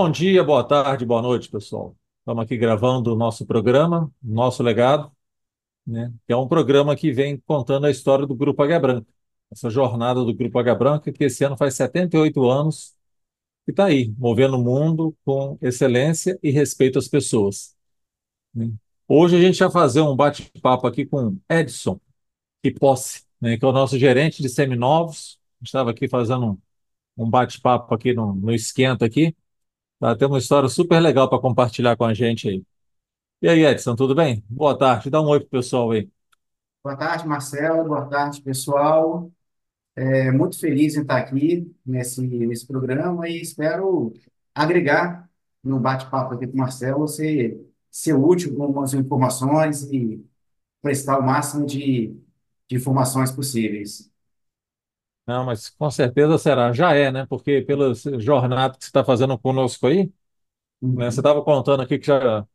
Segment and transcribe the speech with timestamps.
[0.00, 1.96] Bom dia, boa tarde, boa noite, pessoal.
[2.20, 5.10] Estamos aqui gravando o nosso programa, Nosso Legado,
[5.84, 6.14] né?
[6.24, 9.08] Que é um programa que vem contando a história do Grupo Águia Branca,
[9.50, 12.94] essa jornada do Grupo Águia Branca, que esse ano faz 78 anos
[13.66, 17.74] e está aí, movendo o mundo com excelência e respeito às pessoas.
[18.54, 18.70] né?
[19.08, 22.00] Hoje a gente vai fazer um bate-papo aqui com Edson
[22.78, 23.58] Posse, né?
[23.58, 25.40] Que é o nosso gerente de seminovos.
[25.60, 26.52] Estava aqui fazendo
[27.16, 29.34] um, um bate-papo aqui no, no esquenta aqui.
[30.00, 30.16] Tá?
[30.16, 32.64] Tem uma história super legal para compartilhar com a gente aí.
[33.42, 34.44] E aí, Edson, tudo bem?
[34.48, 35.10] Boa tarde.
[35.10, 36.08] Dá um oi pro pessoal aí.
[36.82, 37.84] Boa tarde, Marcelo.
[37.86, 39.30] Boa tarde, pessoal.
[39.96, 44.12] É muito feliz em estar aqui nesse, nesse programa e espero
[44.54, 45.28] agregar
[45.62, 47.60] no bate-papo aqui com o Marcelo, ser,
[47.90, 50.24] ser útil com algumas informações e
[50.82, 52.16] prestar o máximo de,
[52.68, 54.07] de informações possíveis.
[55.28, 56.72] Não, mas com certeza será.
[56.72, 57.26] Já é, né?
[57.26, 60.12] Porque pela jornada que você está fazendo conosco aí,
[60.96, 61.10] né?
[61.10, 62.46] Você Uhum, estava contando aqui que já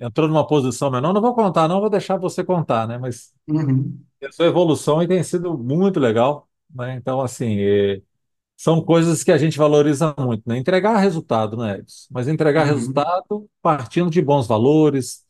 [0.00, 1.12] entrou numa posição menor.
[1.14, 2.98] Não vou contar, não, vou deixar você contar, né?
[2.98, 6.96] Mas uhum, a sua evolução aí tem sido muito legal, né?
[6.96, 8.02] Então, assim, é,
[8.56, 10.58] são coisas que a gente valoriza muito, né?
[10.58, 12.08] Entregar resultado, né, Edson?
[12.12, 12.66] Mas entregar uhum.
[12.66, 15.24] resultado partindo de bons valores,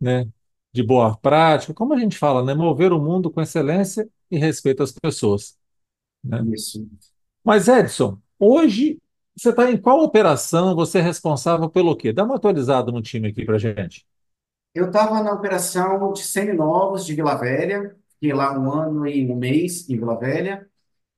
[0.00, 0.26] né?
[0.72, 2.54] De boa prática, como a gente fala, né?
[2.54, 5.57] Mover o mundo com excelência e respeito às pessoas,
[6.22, 6.42] né?
[6.54, 6.88] Isso.
[7.44, 9.00] Mas, Edson, hoje
[9.36, 10.74] você está em qual operação?
[10.76, 12.12] Você é responsável pelo quê?
[12.12, 14.06] Dá uma atualizada no time aqui para gente.
[14.74, 19.36] Eu estava na operação de seminovos de Vila Velha, fiquei lá um ano e um
[19.36, 20.68] mês em Vila Velha,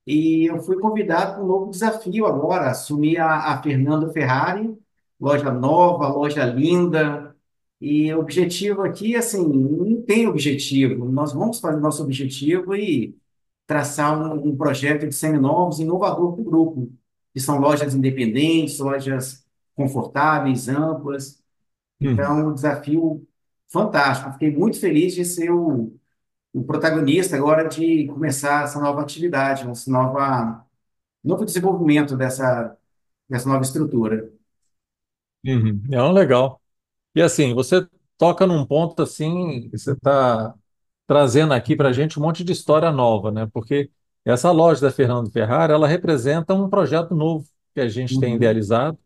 [0.06, 4.76] E eu fui convidado para um novo desafio agora, assumir a, a Fernando Ferrari,
[5.20, 7.36] loja nova, loja linda.
[7.80, 11.06] E o objetivo aqui, assim, não tem objetivo.
[11.06, 13.16] Nós vamos fazer nosso objetivo e
[13.70, 16.92] traçar um, um projeto de seminovos inovador para o grupo,
[17.32, 21.40] que são lojas independentes, lojas confortáveis, amplas.
[22.00, 22.10] Uhum.
[22.12, 23.24] Então, um desafio
[23.68, 24.32] fantástico.
[24.32, 25.96] Fiquei muito feliz de ser o
[26.52, 30.66] o protagonista agora de começar essa nova atividade, esse nova,
[31.22, 32.76] novo desenvolvimento dessa,
[33.28, 34.32] dessa nova estrutura.
[35.44, 35.80] Uhum.
[35.92, 36.60] É um legal.
[37.14, 37.86] E assim, você
[38.18, 40.56] toca num ponto assim, você está
[41.10, 43.48] trazendo aqui para a gente um monte de história nova, né?
[43.52, 43.90] Porque
[44.24, 48.36] essa loja da Fernando Ferrari, ela representa um projeto novo que a gente tem Uhum,
[48.36, 48.96] idealizado,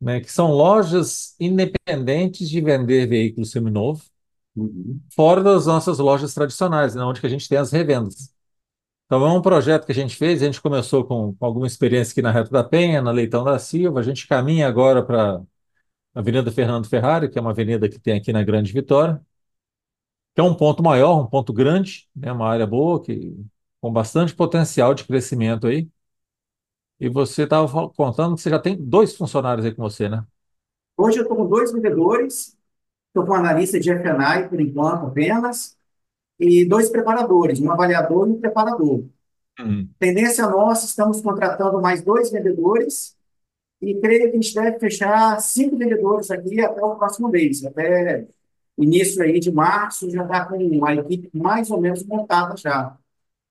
[0.00, 0.20] né?
[0.20, 4.10] Que são lojas independentes de vender veículos seminovos,
[4.56, 7.02] uhum, fora das nossas lojas tradicionais, né?
[7.02, 8.32] Onde que a gente tem as revendas.
[9.06, 12.12] Então é um projeto que a gente fez, a gente começou com, com alguma experiência
[12.12, 15.42] aqui na Reta da Penha, na Leitão da Silva, a gente caminha agora para a
[16.20, 19.20] Avenida Fernando Ferrari, que é uma avenida que tem aqui na Grande Vitória.
[20.38, 23.36] Que é um ponto maior, um ponto grande, né, uma área boa, que,
[23.80, 25.88] com bastante potencial de crescimento aí.
[27.00, 30.24] E você estava contando que você já tem dois funcionários aí com você, né?
[30.96, 32.56] Hoje eu estou com dois vendedores,
[33.08, 35.76] estou com um analista de F&I por enquanto apenas,
[36.38, 39.06] e dois preparadores, um avaliador e um preparador.
[39.58, 39.88] Hum.
[39.98, 43.16] Tendência nossa, estamos contratando mais dois vendedores
[43.82, 48.28] e creio que a gente deve fechar cinco vendedores aqui até o próximo mês, até
[48.84, 52.96] início aí de março já está com a equipe mais ou menos montada já.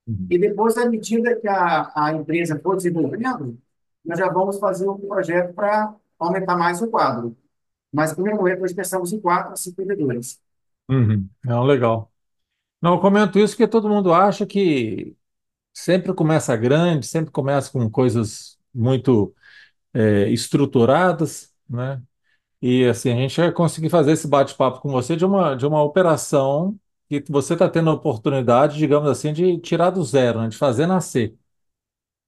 [0.07, 0.27] Uhum.
[0.29, 3.57] E depois, à medida que a, a empresa for desenvolvendo,
[4.05, 7.35] nós já vamos fazer um projeto para aumentar mais o quadro.
[7.91, 10.39] Mas, no primeiro momento, nós pensamos em quatro a cinco vendedores.
[10.89, 11.27] Uhum.
[11.43, 12.11] Não, legal.
[12.81, 15.15] Não, eu comento isso porque todo mundo acha que
[15.73, 19.35] sempre começa grande, sempre começa com coisas muito
[19.93, 22.01] é, estruturadas, né?
[22.61, 25.83] E assim, a gente vai conseguir fazer esse bate-papo com você de uma, de uma
[25.83, 30.47] operação que você está tendo a oportunidade, digamos assim, de tirar do zero, né?
[30.49, 31.37] De fazer nascer.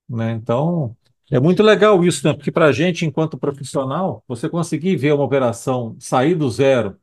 [0.07, 0.31] né?
[0.31, 0.95] Então,
[1.31, 2.33] é muito legal isso, né?
[2.33, 6.97] Porque para a gente, enquanto profissional, você conseguir ver uma operação sair do zero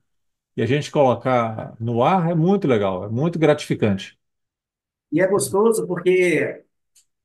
[0.56, 4.18] e a gente colocar no ar é muito legal, é muito gratificante.
[5.12, 6.64] E é gostoso porque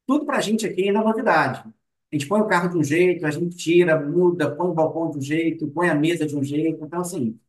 [0.08, 1.64] tudo para a gente aqui é novidade.
[2.12, 5.12] A gente põe o carro de um jeito, a gente tira, muda, põe o balcão
[5.12, 6.84] de um jeito, põe a mesa de um jeito.
[6.86, 7.40] Então, assim,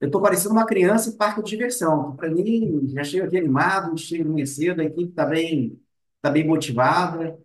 [0.00, 2.14] eu estou parecendo uma criança em parque de diversão.
[2.16, 5.80] Para mim, já chego aqui animado, chego mais cedo, a equipe está bem,
[6.22, 7.38] tá bem motivada.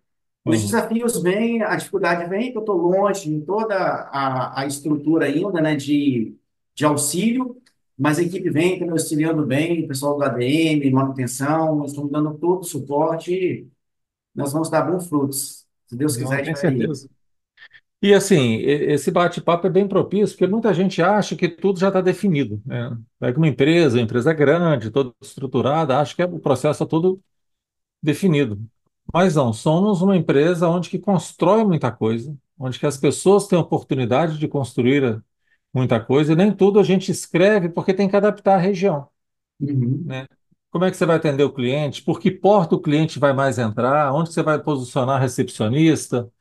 [0.45, 0.65] Os Uhum.
[0.65, 5.61] desafios vêm, a dificuldade vem, que eu estou longe em toda a, a estrutura ainda,
[5.61, 6.35] né, de,
[6.75, 7.61] de auxílio,
[7.97, 12.37] mas a equipe vem, está me auxiliando bem, o pessoal do ADM, manutenção, estão dando
[12.37, 13.67] todo o suporte
[14.35, 15.67] nós vamos dar bons frutos.
[15.89, 16.87] Se Deus quiser, Não, a gente tenho vai.
[16.87, 17.09] certeza.
[18.01, 22.01] E assim, esse bate-papo é bem propício, porque muita gente acha que tudo já está
[22.01, 22.97] definido, né?
[23.19, 27.21] Pega uma empresa, uma empresa grande, toda estruturada, acha que é- o processo é todo
[28.03, 28.59] definido.
[29.13, 33.59] Mas não, somos uma empresa onde que constrói muita coisa, onde que as pessoas têm
[33.59, 35.21] oportunidade de construir
[35.73, 39.07] muita coisa, e nem tudo a gente escreve porque tem que adaptar a região,
[39.59, 40.03] Uhum.
[40.05, 40.27] né?
[40.71, 42.03] Como é que você vai atender o cliente?
[42.03, 44.13] Por que porta o cliente vai mais entrar?
[44.13, 46.31] Onde você vai posicionar a recepcionista,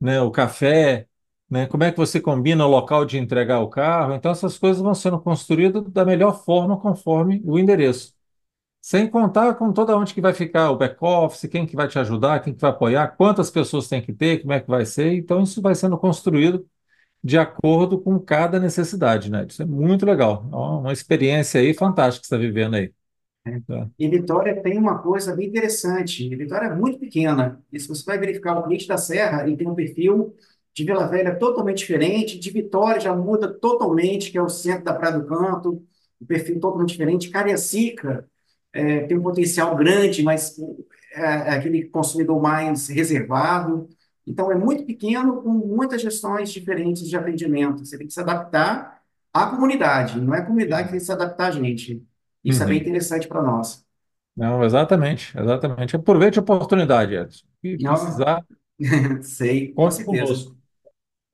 [0.00, 0.20] né?
[0.20, 1.08] O café,
[1.50, 1.66] né?
[1.66, 4.14] Como é que você combina o local de entregar o carro?
[4.14, 8.14] Então, essas coisas vão sendo construídas da melhor forma conforme o endereço.
[8.82, 12.40] Sem contar com toda onde que vai ficar o back-office, quem que vai te ajudar,
[12.42, 15.14] quem que vai apoiar, quantas pessoas tem que ter, como é que vai ser.
[15.14, 16.66] Então, isso vai sendo construído
[17.24, 19.46] de acordo com cada necessidade, né?
[19.48, 20.48] Isso é muito legal.
[20.52, 22.94] É uma experiência aí fantástica que você está vivendo aí.
[23.66, 23.88] Tá?
[23.98, 26.28] E Vitória tem uma coisa bem interessante.
[26.34, 27.62] Vitória é muito pequena.
[27.72, 30.34] E se você vai verificar o cliente da Serra, ele tem um perfil
[30.74, 32.38] de Vila Velha totalmente diferente.
[32.38, 35.84] De Vitória já muda totalmente, que é o centro da Praia do Canto.
[36.20, 37.30] Um perfil totalmente diferente.
[37.30, 38.28] Cariacica
[38.72, 40.56] é, tem um potencial grande, mas
[41.14, 43.88] é, é aquele consumidor mais reservado.
[44.26, 47.84] Então, é muito pequeno, com muitas gestões diferentes de atendimento.
[47.84, 49.00] Você tem que se adaptar
[49.32, 52.04] à comunidade, não é a comunidade que tem que se adaptar gente.
[52.46, 52.82] Isso é bem Uhum.
[52.82, 53.86] interessante para nós.
[54.36, 55.96] Não, exatamente, exatamente.
[55.96, 57.46] Aproveite a oportunidade, Edson.
[57.78, 58.44] Não, precisar,
[59.22, 60.24] sei, com conte certeza.
[60.26, 60.56] conosco.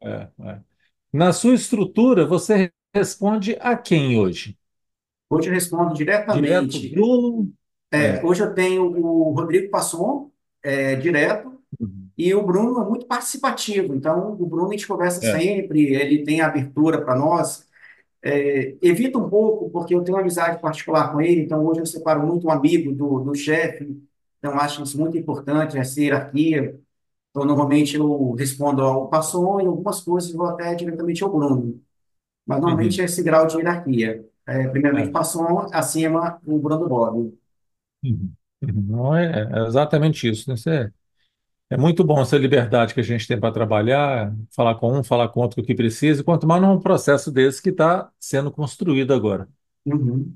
[0.03, 0.61] É, é.
[1.13, 4.59] Na sua estrutura, você responde a quem hoje?
[5.31, 5.95] Hoje eu respondo
[6.33, 6.89] Direto, diretamente.
[6.89, 7.53] Bruno?
[7.91, 8.25] É, É.
[8.25, 10.31] hoje eu tenho o Rodrigo Passon,
[10.63, 12.11] é, direto, Uhum.
[12.19, 13.95] e o Bruno é muito participativo.
[13.95, 15.33] Então, o Bruno a gente conversa É.
[15.33, 17.69] sempre, ele tem abertura para nós.
[18.25, 21.87] É, evita um pouco, porque eu tenho uma amizade particular com ele, então hoje eu
[21.87, 24.01] separo muito um amigo do, do chefe,
[24.39, 26.79] então acho isso muito importante, essa hierarquia.
[27.31, 31.81] Então, normalmente eu respondo ao Passon e algumas coisas vou até diretamente ao Bruno.
[32.47, 33.03] Mas normalmente Uhum.
[33.03, 34.27] é esse grau de hierarquia.
[34.47, 35.13] É, primeiramente É.
[35.13, 37.39] Passon, acima o Bruno Bob.
[38.03, 38.35] Uhum.
[38.63, 38.83] Uhum.
[38.83, 40.55] Não é, é exatamente isso, né?
[40.55, 40.71] Isso
[41.73, 45.29] é, muito bom essa liberdade que a gente tem para trabalhar, falar com um, falar
[45.29, 49.49] com outro o que precisa, quanto mais num processo desse que está sendo construído agora.
[49.87, 50.35] Uhum.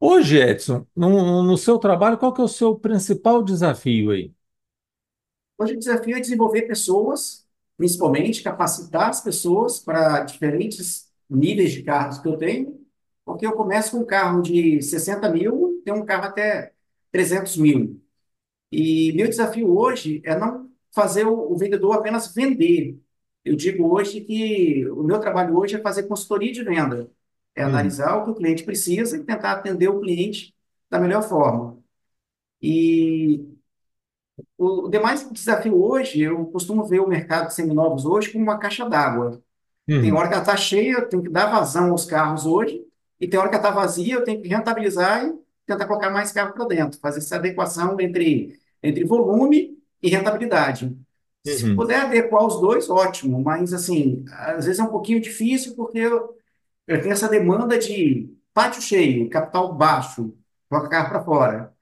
[0.00, 4.32] Hoje, Edson, no, no seu trabalho, qual que é o seu principal desafio aí?
[5.56, 7.46] Hoje o desafio é desenvolver pessoas,
[7.76, 12.80] principalmente capacitar as pessoas para diferentes níveis de carros que eu tenho,
[13.24, 16.72] porque eu começo com um carro de 60 mil, tem um carro até
[17.12, 18.02] 300 mil.
[18.72, 23.00] E meu desafio hoje é não fazer o, o vendedor apenas vender.
[23.44, 27.10] Eu digo hoje que o meu trabalho hoje é fazer consultoria de venda,
[27.56, 27.64] é Uhum.
[27.64, 30.54] analisar o que o cliente precisa e tentar atender o cliente
[30.90, 31.78] da melhor forma.
[32.62, 33.44] E
[34.58, 38.88] o, demais desafio hoje, eu costumo ver o mercado de seminovos hoje como uma caixa
[38.88, 39.42] d'água.
[40.00, 40.14] Tem Uhum.
[40.14, 42.84] hora que ela está cheia, eu tenho que dar vazão aos carros hoje,
[43.20, 45.34] e tem hora que ela está vazia, eu tenho que rentabilizar e
[45.66, 50.96] tentar colocar mais carro para dentro, fazer essa adequação entre, entre volume e rentabilidade.
[51.42, 51.74] Se Uhum.
[51.74, 56.36] puder adequar os dois, ótimo, mas assim, às vezes é um pouquinho difícil porque eu,
[56.86, 60.34] eu tenho essa demanda de pátio cheio, capital baixo,
[60.68, 61.74] coloca carro para fora.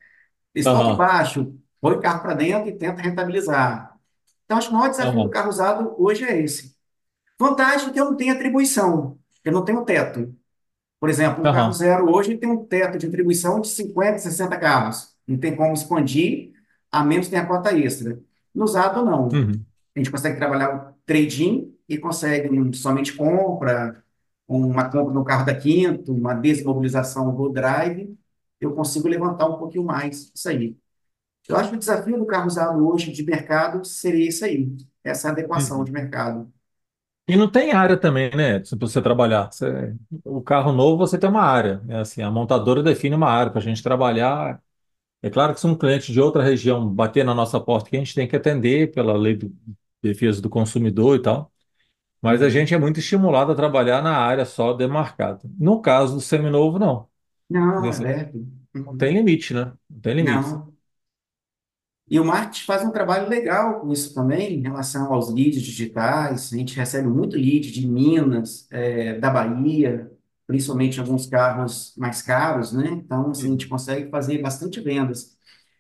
[0.55, 0.97] Estoque Aham.
[0.97, 3.97] baixo, põe o carro para dentro e tenta rentabilizar.
[4.45, 5.31] Então, acho que o maior desafio do Aham.
[5.31, 6.77] carro usado hoje é esse.
[7.39, 10.35] Vantagem é que eu não tenho atribuição, eu não tenho teto.
[11.01, 11.73] Por exemplo, um carro Aham.
[11.73, 15.17] zero hoje tem um teto de atribuição de 50, 60 carros.
[15.27, 16.50] Não tem como expandir,
[16.93, 18.21] a menos que tenha cota extra.
[18.55, 19.29] No usado, não.
[19.33, 19.65] Uhum.
[19.95, 24.03] A gente consegue trabalhar o trading e consegue somente compra,
[24.49, 28.17] uma compra no carro da quinto, uma desmobilização do drive,
[28.61, 30.77] eu consigo levantar um pouquinho mais isso aí.
[31.49, 34.69] Eu acho que o desafio do carro usado hoje de mercado seria isso aí,
[35.05, 35.95] essa adequação de Uhum.
[35.95, 36.53] mercado.
[37.29, 39.53] E não tem área também, né, Edson, para você trabalhar.
[39.53, 39.95] Você-
[40.25, 42.01] o carro novo você tem uma área, né?
[42.01, 44.61] Assim, a montadora define uma área para a gente trabalhar.
[45.23, 47.99] É claro que se um cliente de outra região bater na nossa porta, que a
[47.99, 49.51] gente tem que atender pela lei de
[50.03, 51.53] defesa do consumidor e tal.
[52.23, 55.41] Mas a gente é muito estimulado a trabalhar na área só demarcada.
[55.59, 57.09] No caso do seminovo, não.
[57.49, 58.47] Não, é Nesse- aberto.
[58.75, 59.73] Não tem limite, né?
[59.91, 60.57] Não tem limite.
[60.57, 60.73] Não.
[62.09, 66.53] E o marketing faz um trabalho legal com isso também, em relação aos leads digitais.
[66.53, 70.10] A gente recebe muito lead de Minas, eh, da Bahia,
[70.51, 72.89] principalmente alguns carros mais caros, né?
[72.91, 73.69] Então, assim, a gente Uhum.
[73.69, 75.37] consegue fazer bastante vendas.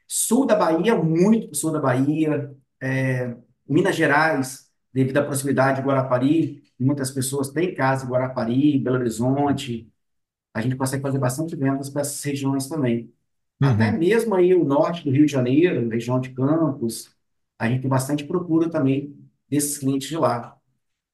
[0.07, 2.55] Sul da Bahia, muito sul da Bahia.
[2.83, 3.37] eh,
[3.69, 9.91] Minas Gerais, devido à proximidade de Guarapari, muitas pessoas têm casa em Guarapari, Belo Horizonte.
[10.55, 13.13] A gente consegue fazer bastante vendas para essas regiões também.
[13.63, 13.93] Até Uhum.
[13.93, 17.11] mesmo aí o norte do Rio de Janeiro, região de Campos,
[17.59, 19.17] a gente tem bastante procura também
[19.49, 20.60] desses clientes de lá.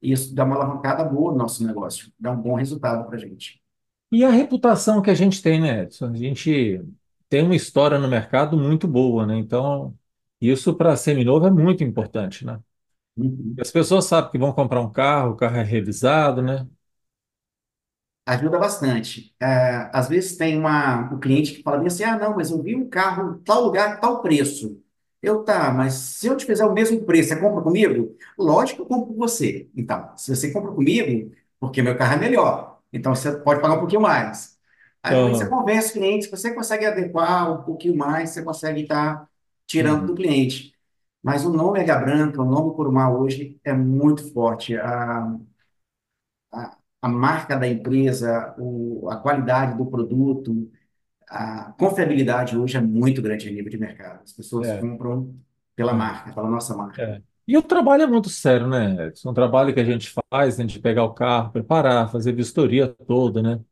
[0.03, 3.63] Isso dá uma alavancada boa no nosso negócio, dá um bom resultado para a gente.
[4.13, 6.07] E a reputação que a gente tem, né, Edson?
[6.11, 6.81] A gente
[7.29, 9.37] tem uma história no mercado muito boa, né?
[9.37, 9.97] Então,
[10.41, 12.61] Isso para seminovo é muito importante, né?
[13.17, 13.61] Uhum.
[13.61, 16.69] As pessoas sabem que vão comprar um carro, o carro é revisado, né?
[18.27, 19.35] Ajuda bastante.
[19.41, 22.75] É, às vezes tem uma, o cliente que fala assim, ah, não, mas eu vi
[22.75, 24.83] um carro em tal lugar, tal preço.
[25.23, 28.17] Eu, tá, mas se eu te fizer o mesmo preço, você compra comigo?
[28.39, 29.69] Lógico que eu compro com você.
[29.75, 33.79] Então, se você compra comigo, porque meu carro é melhor, então você pode pagar um
[33.81, 34.59] pouquinho mais.
[35.03, 35.49] Aí depois você Aham.
[35.49, 39.29] convence o cliente, se você consegue adequar um pouquinho mais, você consegue estar
[39.67, 40.17] tirando do Uhum.
[40.17, 40.75] cliente.
[41.23, 44.77] Mas o nome Águia Branca, o nome Curumá hoje é muito forte.
[44.77, 45.37] A,
[46.53, 50.71] a, a marca da empresa, o, a qualidade do produto,
[51.29, 54.23] a confiabilidade hoje é muito grande a nível de mercado.
[54.25, 55.35] As pessoas É, compram
[55.75, 56.99] pela marca, pela nossa marca.
[56.99, 57.23] é.
[57.47, 59.07] E o trabalho é muito sério, né?
[59.07, 59.29] Edson?
[59.29, 62.89] É um trabalho que a gente faz, né, de pegar o carro, preparar, fazer vistoria
[63.07, 63.65] toda, né?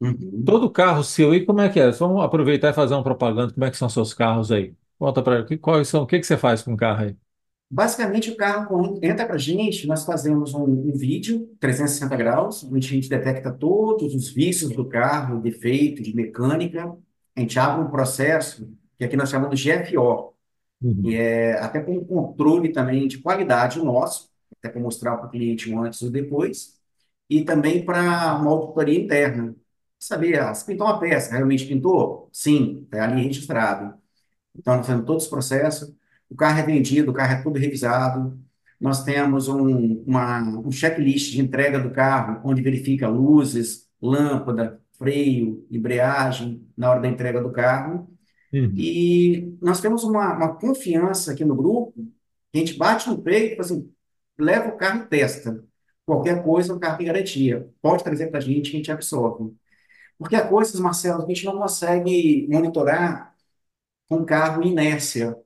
[0.00, 0.46] Uhum.
[0.46, 1.90] Todo carro seu, e como é que é?
[1.90, 3.52] Vamos aproveitar e fazer uma propaganda.
[3.52, 4.74] Como é que são seus carros aí?
[4.98, 7.16] Conta para que quais são, o que que você faz com o carro aí?
[7.68, 12.64] Basicamente, o carro, quando entra para a gente, nós fazemos um, um vídeo 360 graus,
[12.64, 16.96] onde a gente detecta todos os vícios do carro, defeito de mecânica.
[17.34, 20.32] A gente abre um processo, que aqui nós chamamos de GFO,
[21.02, 21.16] que Uhum.
[21.16, 25.80] é até com controle também de qualidade nosso, até para mostrar para o cliente o
[25.82, 26.78] antes e o depois,
[27.28, 29.54] e também para uma auditoria interna.
[29.98, 32.28] Saber, ah, se pintou uma peça, realmente pintou?
[32.32, 33.94] Sim, está ali registrado.
[34.56, 35.94] Então, nós fazemos todos os processos.
[36.30, 38.38] O carro é vendido, o carro é tudo revisado.
[38.80, 45.66] Nós temos um, uma, um checklist de entrega do carro, onde verifica luzes, lâmpada, freio,
[45.70, 48.08] embreagem, na hora da entrega do carro.
[48.52, 48.72] Uhum.
[48.74, 51.94] E nós temos uma, uma confiança aqui no grupo,
[52.54, 53.90] a gente bate no peito, assim,
[54.38, 55.62] leva o carro e testa.
[56.04, 57.68] Qualquer coisa, o carro tem garantia.
[57.82, 59.52] Pode trazer para a gente, que a gente absorve.
[60.18, 63.34] Porque há coisas, Marcelo, que a gente não consegue monitorar
[64.08, 65.36] com carro em inércia.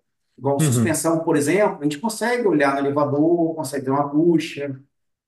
[0.40, 0.64] Igual Uhum.
[0.64, 4.80] suspensão, por exemplo, a gente consegue olhar no elevador, consegue ver uma bucha,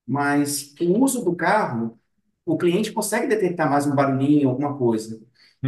[0.07, 1.99] mas o uso do carro,
[2.47, 5.21] o cliente consegue detectar mais um barulhinho, alguma coisa.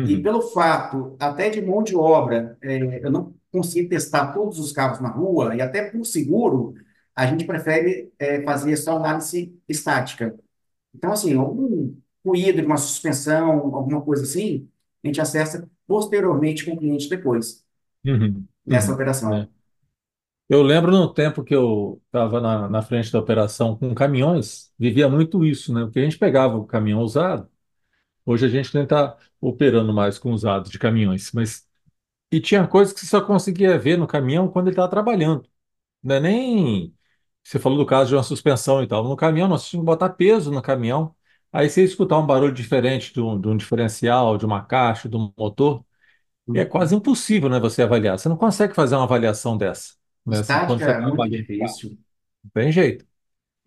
[0.02, 0.22] E Uhum.
[0.22, 5.00] pelo fato, até de mão de obra, é, eu não consigo testar todos os carros
[5.00, 6.74] na rua, e até por seguro,
[7.14, 10.34] a gente prefere é, fazer só análise estática.
[10.94, 14.68] Então, assim, algum ruído de uma suspensão, alguma coisa assim,
[15.02, 17.63] a gente acessa posteriormente com o cliente depois
[18.04, 18.46] Uhum.
[18.66, 18.94] nessa Uhum.
[18.94, 19.34] operação.
[19.34, 19.48] É.
[20.48, 25.08] Eu lembro no tempo que eu estava na, na frente da operação com caminhões, vivia
[25.08, 25.82] muito isso, né?
[25.84, 27.48] Porque a gente pegava o caminhão usado,
[28.26, 31.66] hoje a gente nem está operando mais com usados de caminhões, mas
[32.32, 35.48] e tinha coisas que você só conseguia ver no caminhão quando ele estava trabalhando.
[36.02, 36.94] Não é nem.
[37.44, 39.04] Você falou do caso de uma suspensão e tal.
[39.04, 41.14] No caminhão, nós tínhamos que botar peso no caminhão.
[41.52, 45.08] Aí você ia escutar um barulho diferente de um, de um diferencial, de uma caixa,
[45.08, 45.84] de um motor.
[46.52, 46.96] E é quase Uhum.
[46.96, 48.18] impossível, né, você avaliar.
[48.18, 49.94] Você não consegue fazer uma avaliação dessa,
[50.26, 51.98] né, assim, quando Estática você é muito difícil.
[52.42, 53.06] Não tem jeito.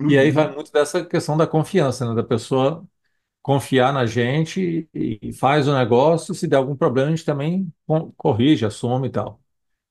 [0.06, 0.56] E aí vai Uhum.
[0.56, 2.88] muito dessa questão da confiança, né, da pessoa
[3.44, 6.36] confiar na gente e, e faz o negócio.
[6.36, 9.42] Se der algum problema, a gente também co- corrige, assume e tal.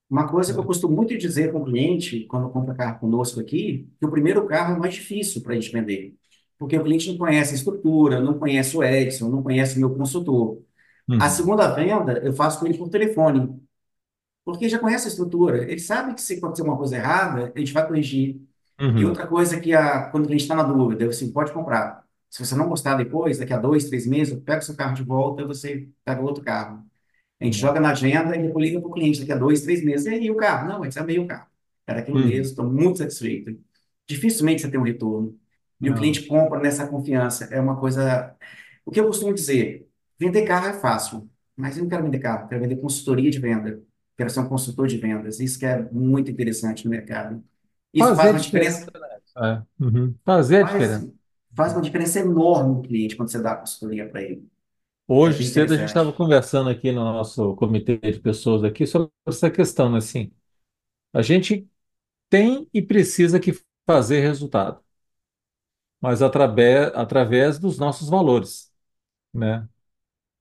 [0.09, 0.65] Uma coisa que eu né?
[0.65, 4.75] costumo muito dizer com o cliente, quando compra carro conosco aqui, que o primeiro carro
[4.75, 6.15] é mais difícil para a gente vender.
[6.57, 9.93] Porque o cliente não conhece a estrutura, não conhece o Edson, não conhece o meu
[9.95, 10.61] consultor.
[11.17, 13.59] A Uhum, segunda venda eu faço com ele por telefone,
[14.45, 15.63] porque já conhece a estrutura.
[15.69, 18.41] Ele sabe que se acontecer uma coisa errada, a gente vai corrigir.
[18.95, 21.51] E uhum, outra coisa que a, quando a gente está na dúvida, eu assim, pode
[21.53, 22.05] comprar.
[22.29, 25.03] Se você não gostar depois, daqui a dois, três meses, pega o seu carro de
[25.03, 26.85] volta e você pega outro carro.
[27.39, 29.61] A gente é, joga na agenda e depois liga para o cliente daqui a dois,
[29.61, 30.07] três meses.
[30.07, 30.67] E aí o carro?
[30.69, 31.47] Não, esse é meio carro.
[31.87, 32.49] Era aquilo mesmo, uhum.
[32.51, 33.57] estou muito satisfeito.
[34.07, 35.39] Dificilmente você tem um retorno.
[35.81, 35.95] E o Não.
[35.95, 37.45] cliente compra nessa confiança.
[37.45, 38.35] É uma coisa.
[38.85, 39.86] O que eu costumo dizer?
[40.19, 43.81] Vender carro é fácil, mas eu não quero vender carro, quero vender consultoria de venda.
[44.17, 45.39] Quero ser um consultor de vendas.
[45.39, 47.43] Isso que é muito interessante no mercado.
[47.93, 49.63] Isso Fazer faz uma diferença, diferença, né?
[49.79, 50.15] É, uhum.
[50.25, 51.11] Fazer a faz, diferença.
[51.55, 54.49] faz uma diferença enorme no cliente quando você dá a consultoria para ele.
[55.23, 56.13] É Hoje bem cedo a gente estava interessante.
[56.13, 59.99] conversando aqui no nosso comitê de pessoas aqui sobre essa questão, né?
[59.99, 60.31] Assim,
[61.13, 61.69] a gente
[62.29, 63.53] tem e precisa que
[63.87, 64.81] fazer resultado,
[66.01, 68.71] mas através, através dos nossos valores,
[69.33, 69.67] né?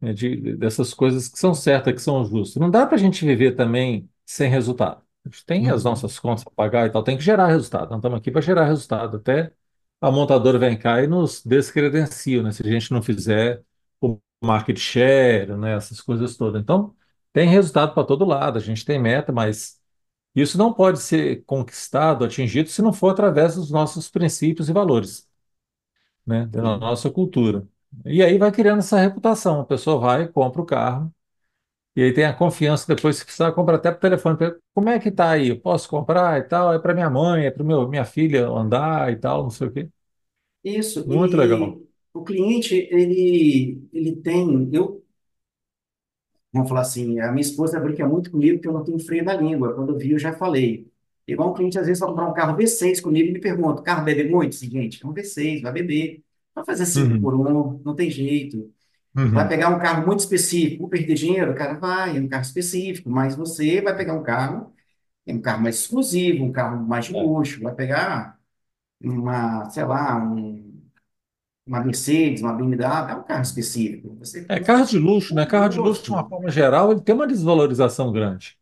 [0.06, 2.60] É De, dessas coisas que são certas, que são justas.
[2.60, 5.02] Não dá para a gente viver também sem resultado.
[5.24, 5.90] A gente tem as Uhum.
[5.90, 7.90] nossas contas para pagar e tal, tem que gerar resultado.
[7.90, 9.16] Nós estamos aqui para gerar resultado.
[9.16, 9.52] Até
[10.00, 12.52] a montadora vem cá e nos descredencia, né?
[12.52, 13.64] Se a gente não fizer
[14.00, 15.74] o market share, né?
[15.74, 16.60] Essas coisas todas.
[16.62, 16.94] Então,
[17.32, 18.58] tem resultado para todo lado.
[18.58, 19.80] A gente tem meta, mas
[20.34, 25.28] isso não pode ser conquistado, atingido, se não for através dos nossos princípios e valores
[26.26, 27.66] né, da nossa cultura.
[28.04, 29.60] E aí vai criando essa reputação.
[29.60, 31.12] A pessoa vai, compra o carro
[31.96, 34.38] E aí tem a confiança depois, se precisar, compra até por telefone.
[34.74, 35.48] Como é que tá aí?
[35.50, 36.74] Eu posso comprar e tal?
[36.74, 39.90] É para minha mãe, é para minha filha andar e tal, não sei o quê.
[40.64, 41.62] Isso, Muito legal.
[41.62, 45.04] e o cliente, ele, ele tem, eu,
[46.52, 49.34] vamos falar assim, a minha esposa brinca muito comigo que eu não tenho freio na
[49.34, 50.90] língua, quando eu vi eu já falei.
[51.26, 54.04] Igual um cliente às vezes vai comprar um carro V6 comigo e me pergunta, carro
[54.04, 54.54] bebe muito?
[54.54, 56.22] Sim, gente, é um V6, vai beber,
[56.56, 58.74] vai fazer 5 Uhum, por um, não tem jeito.
[59.32, 59.48] Vai uhum.
[59.48, 63.36] pegar um carro muito específico, vou perder dinheiro, cara, vai, é um carro específico, mas
[63.36, 64.74] você vai pegar um carro,
[65.26, 68.38] é um carro mais exclusivo, um carro mais de É, luxo, vai pegar
[69.02, 70.64] uma, sei lá, um
[71.66, 74.16] uma Mercedes, uma BMW, é um carro específico.
[74.18, 75.44] Você É, carro de luxo, o né?
[75.46, 78.56] Carro de luxo, de uma forma geral, ele tem uma desvalorização grande.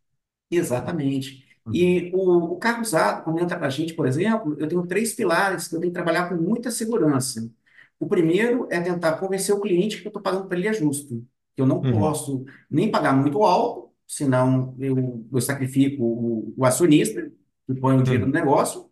[0.50, 1.44] Exatamente.
[1.66, 4.86] Uhum, E o, o carro usado, quando entra para a gente, por exemplo, eu tenho
[4.86, 7.50] três pilares que eu tenho que trabalhar com muita segurança.
[7.98, 11.24] O primeiro é tentar convencer o cliente que eu estou pagando para ele é justo.
[11.54, 16.64] Que eu não uhum, posso nem pagar muito alto, senão eu, eu sacrifico o, o
[16.64, 17.30] acionista,
[17.66, 18.90] que põe o dinheiro no uhum, negócio,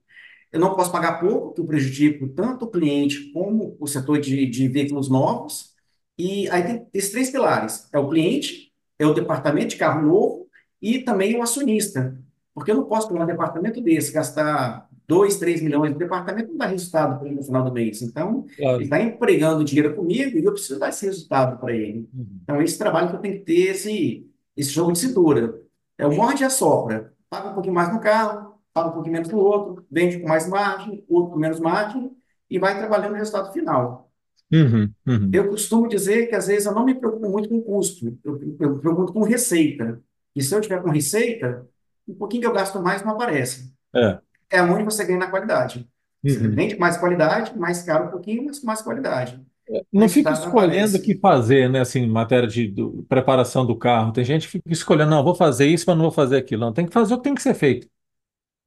[0.52, 4.47] Eu não posso pagar pouco, que eu prejudico tanto o cliente como o setor de,
[4.47, 5.73] de veículos novos.
[6.18, 10.49] E aí tem esses três pilares: é o cliente, é o departamento de carro novo
[10.80, 12.18] e também o acionista.
[12.54, 16.57] Porque eu não posso pegar um departamento desse, gastar 2, 3 milhões, o departamento não
[16.57, 18.00] dá resultado para ele no final do mês.
[18.00, 18.83] Então, ele claro.
[18.83, 22.09] está empregando dinheiro comigo e eu preciso dar esse resultado para ele.
[22.14, 22.40] Uhum.
[22.42, 24.26] Então, esse trabalho que eu tenho que ter, esse,
[24.57, 25.61] esse jogo de cintura.
[25.99, 27.12] É o morde e assopra.
[27.28, 30.49] Paga um pouquinho mais no carro, paga um pouquinho menos no outro, vende com mais
[30.49, 32.11] margem, outro com menos margem,
[32.49, 34.11] e vai trabalhando no resultado final.
[34.50, 35.31] Uhum, uhum.
[35.31, 38.71] Eu costumo dizer que às vezes eu não me preocupo muito com custo, eu, eu
[38.75, 40.02] me preocupo com receita.
[40.35, 41.66] E se eu tiver com receita,
[42.09, 43.73] um pouquinho que eu gasto mais não aparece.
[43.95, 44.19] É.
[44.52, 45.88] É onde você ganha na qualidade.
[46.26, 46.56] Você Uhum.
[46.56, 49.44] vende mais qualidade, mais caro um pouquinho, mas com mais qualidade.
[49.68, 51.80] O Não fica escolhendo o que fazer, né?
[51.80, 54.12] Assim, em matéria de do- preparação do carro.
[54.12, 56.60] Tem gente que fica escolhendo, não, vou fazer isso, mas não vou fazer aquilo.
[56.62, 57.88] Não, tem que fazer o que tem que ser feito.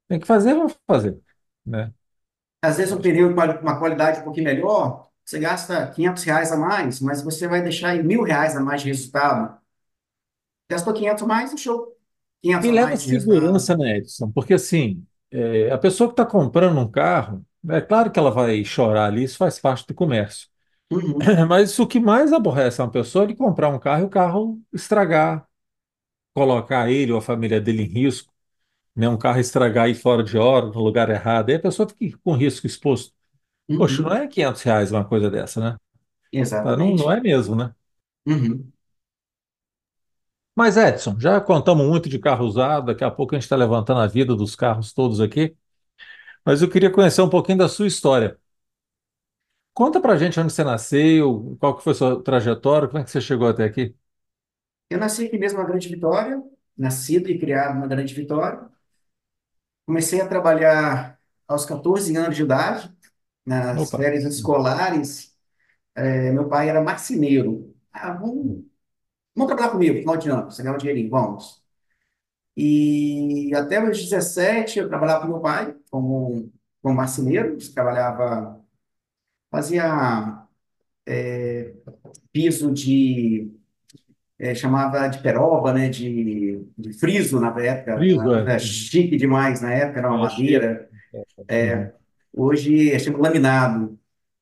[0.09, 1.19] Tem que fazer, vamos fazer,
[1.65, 1.93] né?
[2.61, 6.57] Às vezes um pneu com uma qualidade um pouquinho melhor, você gasta 500 reais a
[6.57, 9.57] mais, mas você vai deixar aí mil reais a mais de resultado.
[10.69, 11.97] Gastou 500 a mais, deixou
[12.41, 13.59] 500 E a leva mais de resultado.
[13.59, 14.31] segurança, né, Edson?
[14.31, 18.63] Porque assim, é, a pessoa que está comprando um carro, é claro que ela vai
[18.65, 20.47] chorar ali, isso faz parte do comércio.
[20.91, 24.09] Uhum, Mas o que mais aborrece uma pessoa é de comprar um carro e o
[24.09, 25.47] carro estragar,
[26.35, 28.33] colocar ele ou a família dele em risco,
[28.95, 29.09] né?
[29.09, 31.49] Um carro estragar aí fora de hora, no lugar errado.
[31.49, 33.13] Aí a pessoa fica com risco exposto.
[33.75, 35.77] Poxa, não uhum, é 500 reais uma coisa dessa, né?
[36.61, 36.75] Tá?
[36.77, 37.13] Não, não exatamente.
[37.13, 37.73] é mesmo, né?
[38.25, 38.73] Uhum.
[40.55, 43.99] Mas, Edson, já contamos muito de carro usado, daqui a pouco a gente está levantando
[43.99, 45.55] a vida dos carros todos aqui,
[46.45, 48.39] mas eu queria conhecer um pouquinho da sua história.
[49.73, 53.11] Conta pra gente onde você nasceu, qual que foi a sua trajetória, como é que
[53.11, 53.93] você chegou até aqui?
[54.89, 56.41] Eu nasci aqui mesmo na Grande Vitória,
[56.77, 58.69] nascido e criado na Grande Vitória.
[59.85, 62.91] Comecei a trabalhar aos 14 anos de idade,
[63.45, 63.95] nas Opa.
[63.95, 65.35] férias escolares.
[65.95, 67.75] Eh, meu pai era marceneiro.
[67.93, 68.65] Ah, vamos,
[69.35, 71.63] vamos trabalhar comigo, final de ano, você ganhar um dinheirinho, vamos.
[72.57, 78.61] E até os 17 eu trabalhava com meu pai como, como marceneiro, trabalhava,
[79.51, 80.47] fazia
[82.31, 83.51] piso de,
[84.39, 88.45] eh, chamava de peroba, né, de, de friso na época, Friso, é.
[88.45, 90.89] coisa chique demais na época, era uma É, madeira.
[91.49, 91.91] Uhum.
[92.33, 93.99] Hoje é chama laminado.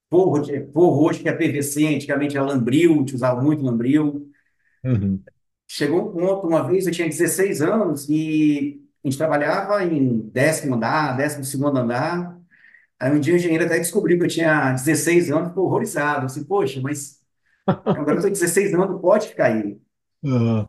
[0.10, 4.32] Forro, forro hoje que é PVC, antigamente era lambril, a gente usava muito lambril.
[4.84, 5.24] Uhum.
[5.67, 10.76] Chegou um ponto, uma vez eu tinha 16 anos e a gente trabalhava em décimo
[10.76, 12.39] andar, décimo segundo andar.
[13.00, 16.28] Aí um dia o engenheiro até descobriu que eu tinha 16 anos, ficou horrorizado.
[16.28, 17.22] Assim, poxa, mas
[17.93, 19.80] agora eu estou 16 anos, não pode ficar aí.
[20.26, 20.67] Ah,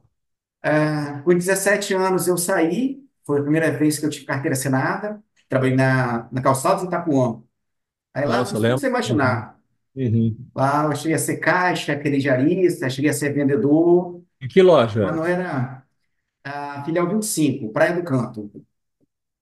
[0.63, 5.23] Ah, Com 17 anos eu saí, foi a primeira vez que eu tive carteira assinada,
[5.49, 7.43] trabalhei na, na Calçados Itapuã.
[8.15, 8.81] Aí lá nossa, que lembro.
[8.81, 8.89] você Uhum.
[8.89, 9.54] imaginar.
[9.97, 10.53] Uhum.
[10.55, 15.15] Lá eu cheguei a ser caixa, crediarista, cheguei a ser vendedor, Em que loja mas
[15.15, 15.17] era?
[15.17, 15.85] não era
[16.45, 18.51] a filial 25, Praia do Canto.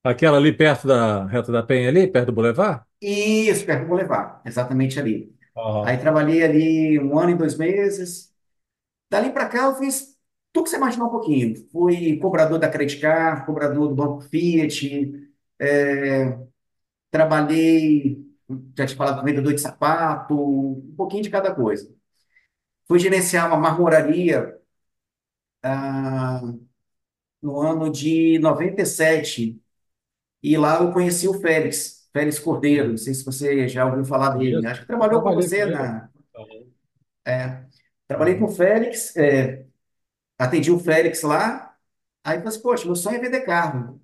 [0.05, 2.85] Aquela ali perto da Reta da Penha, ali, perto do Boulevard?
[3.01, 5.35] Isso, perto do Boulevard, exatamente ali.
[5.55, 8.33] Ah, Aí trabalhei ali um ano e dois meses.
[9.11, 10.17] Dali para cá eu fiz
[10.53, 11.69] tudo que você imaginar um pouquinho.
[11.71, 15.13] Fui cobrador da Credit Card, cobrador do Banco Fiat,
[15.61, 16.39] é,
[17.11, 18.25] trabalhei,
[18.77, 21.93] já te falado, com vendedor de sapato, um pouquinho de cada coisa.
[22.87, 24.59] Fui gerenciar uma marmoraria
[25.63, 26.41] ah,
[27.41, 29.61] no ano de 97
[30.43, 34.37] e lá eu conheci o Félix, Félix Cordeiro, não sei se você já ouviu falar
[34.37, 35.73] dele, acho que trabalhou com Trabalhei com você ele.
[35.73, 36.11] na...
[36.37, 36.73] Uhum.
[38.09, 38.49] Trabalhei com o.
[38.49, 39.65] Félix, é,
[40.39, 41.75] atendi o Félix lá,
[42.25, 44.01] aí eu falei assim, poxa, meu sonho é vender carro.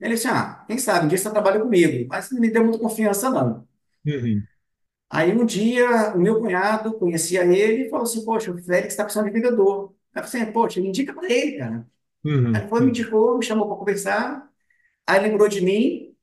[0.00, 2.78] Ele disse, ah, quem sabe, um dia você trabalha comigo, mas não me deu muita
[2.80, 3.66] confiança, não.
[4.06, 4.48] Uhum.
[5.10, 9.04] Aí um dia, o meu cunhado conhecia ele e falou assim, poxa, o Félix está
[9.04, 9.94] precisando de vendedor.
[10.14, 11.86] Aí eu falei assim, poxa, me indica para ele, cara.
[12.52, 12.62] Aí Uhum.
[12.62, 14.50] ele foi, me indicou, me chamou para conversar,
[15.06, 16.16] aí lembrou de mim,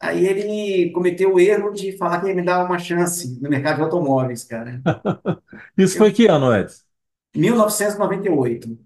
[0.00, 3.76] aí ele cometeu o erro de falar que ia me dar uma chance no mercado
[3.76, 4.84] de automóveis, cara.
[5.76, 6.84] Isso foi Eu, que ano, Edson?
[7.34, 8.78] 1998,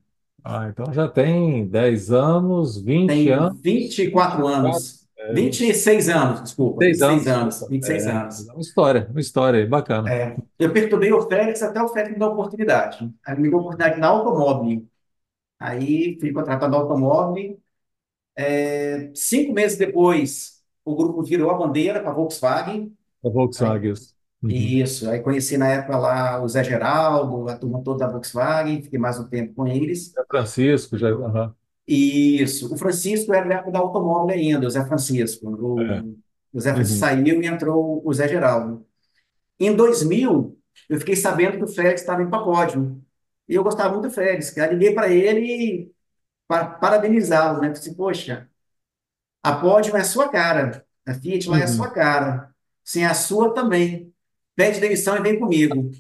[0.44, 6.09] Ah, então já tem 10 anos, 20 tem anos, 24 quatro, anos, é, 20, 26
[6.09, 7.29] anos, desculpa, 6 26 anos.
[7.29, 8.48] anos, 26 É, anos.
[8.53, 10.18] uma história, uma história aí, bacana.
[10.59, 13.11] Eu perturbei o Félix até o Félix me dar oportunidade.
[13.24, 14.87] Aí me deu oportunidade na automóvel.
[15.59, 17.59] Aí fui contratado na automóvel.
[19.14, 22.96] Cinco meses depois, o grupo virou a bandeira para a Volkswagen.
[23.24, 23.94] A Volkswagen.
[24.42, 24.51] Uhum.
[24.51, 25.09] isso.
[25.11, 28.83] Aí conheci na época lá o Zé Geraldo, a turma toda da Volkswagen.
[28.83, 30.12] Fiquei mais um tempo com eles.
[30.14, 31.09] Zé Francisco, já.
[31.87, 32.72] Isso.
[32.72, 35.48] O Francisco era da época da automóvel ainda, o Zé Francisco.
[35.77, 36.01] É.
[36.03, 36.18] O,
[36.53, 37.22] o Zé Francisco Uhum.
[37.24, 38.87] saiu e entrou o Zé Geraldo.
[39.61, 43.03] Em 2000, eu fiquei sabendo que o Félix estava em Papódio.
[43.48, 44.72] E eu gostava muito do Félix, cara.
[44.72, 45.92] Liguei para ele
[46.48, 47.70] para parabenizá-lo, né?
[47.70, 48.48] Disse, poxa,
[49.42, 50.85] a Pódio é a sua cara.
[51.07, 51.94] A Fiat lá é a sua Uhum.
[51.94, 52.55] cara.
[52.85, 54.12] Sim, a sua também.
[54.59, 55.90] Pede demissão e vem comigo.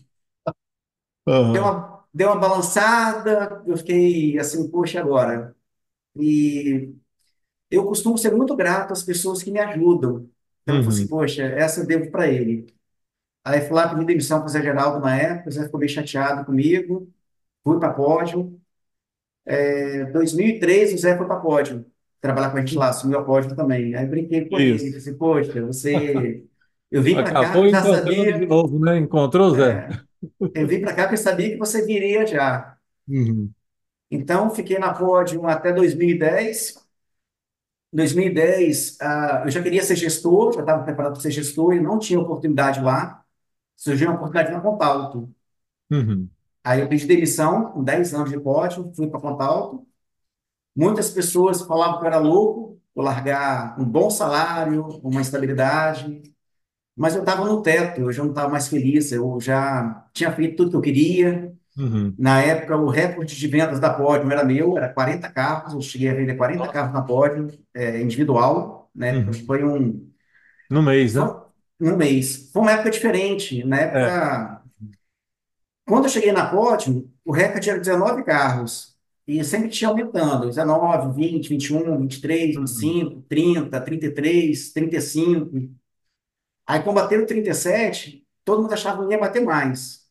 [1.50, 1.62] Deu Aham.
[1.62, 5.54] uma, deu uma balançada, eu fiquei assim, poxa, agora.
[6.16, 6.94] E
[7.70, 10.30] eu costumo ser muito grato às pessoas que me ajudam.
[10.62, 11.08] Então eu falei assim, Uhum.
[11.08, 12.66] poxa, essa eu devo para ele.
[13.44, 15.88] Aí fui lá pedir demissão para o Zé Geraldo na época, o Zé ficou bem
[15.88, 17.10] chateado comigo,
[17.64, 18.60] fui para Pódio.
[19.46, 21.84] Em 2003, o Zé foi para Pódio,
[22.20, 23.94] trabalhar com a gente lá, assumiu a Pódio também.
[23.94, 24.86] Aí brinquei com ele, Isso.
[24.86, 26.44] falei assim, poxa, você...
[26.90, 28.96] Eu vim para cá, já de sabia, novo, né?
[28.96, 29.88] Encontrou, Zé?
[30.54, 32.76] eu vim para cá porque eu sabia que você viria já.
[33.06, 33.50] Uhum.
[34.10, 36.76] Então, fiquei na Pódio até 2010.
[37.92, 41.80] Em 2010, ah, eu já queria ser gestor, já estava preparado para ser gestor e
[41.80, 43.22] não tinha oportunidade lá.
[43.76, 45.32] Surgiu uma oportunidade na Contalto.
[45.90, 46.28] Uhum.
[46.64, 49.86] Aí eu pedi demissão, com 10 anos de pódio, fui para Contalto.
[50.74, 56.22] Muitas pessoas falavam que eu era louco por largar um bom salário, uma estabilidade,
[56.98, 60.56] mas eu estava no teto, eu já não estava mais feliz, eu já tinha feito
[60.56, 61.52] tudo que eu queria.
[61.76, 62.18] Uhum.
[62.18, 66.10] Na época, o recorde de vendas da Podium era meu, era 40 carros, eu cheguei
[66.10, 66.72] a vender 40 Nossa.
[66.72, 69.26] carros na Podium, é, individual, né?
[69.26, 69.32] Uhum.
[69.46, 70.10] Foi um,
[70.70, 71.22] No mês, né?
[71.80, 72.50] um mês.
[72.52, 73.64] Foi uma época diferente.
[73.64, 74.08] Na É.
[74.10, 74.62] época,
[75.86, 78.96] quando eu cheguei na Podium, o recorde era 19 carros.
[79.26, 82.62] E sempre tinha aumentando, 19, 20, 21, 23, Uhum.
[82.62, 85.70] 25, 30, 33, 35.
[86.68, 90.08] Aí, quando bateram 37, todo mundo achava que não ia bater mais.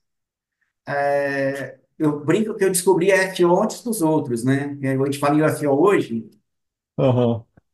[1.39, 4.77] É, Eu brinco que eu descobri a FO antes dos outros, né?
[4.83, 6.29] A gente fala em UFO hoje.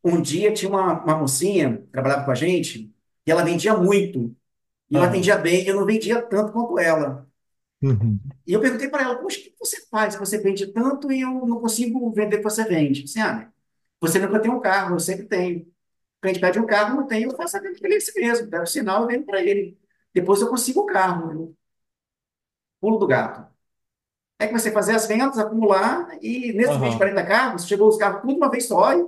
[0.04, 2.94] Um dia tinha uma, uma mocinha que trabalhava com a gente
[3.26, 4.36] e ela vendia muito.
[4.90, 7.28] E eu atendia bem, eu não vendia tanto quanto ela.
[7.82, 8.20] Uhum.
[8.46, 10.16] E eu perguntei para ela, poxa, o que você faz?
[10.16, 13.04] Você vende tanto e eu não consigo vender o que você vende.
[13.06, 13.52] Assim, ah,
[14.02, 15.66] você nunca tem um carro, eu sempre tenho.
[16.24, 18.48] Cliente pede um carro, não tem, eu faço a venda para ele assim mesmo.
[18.50, 19.78] Dá o sinal, eu vendo para ele.
[20.16, 21.58] Depois eu consigo o carro, eu
[22.80, 23.48] pulo do gato.
[24.40, 27.00] Aí comecei a fazer as vendas, acumular, e nesse mês de Aham.
[27.00, 29.04] 40 carros, chegou os carros tudo uma vez só, e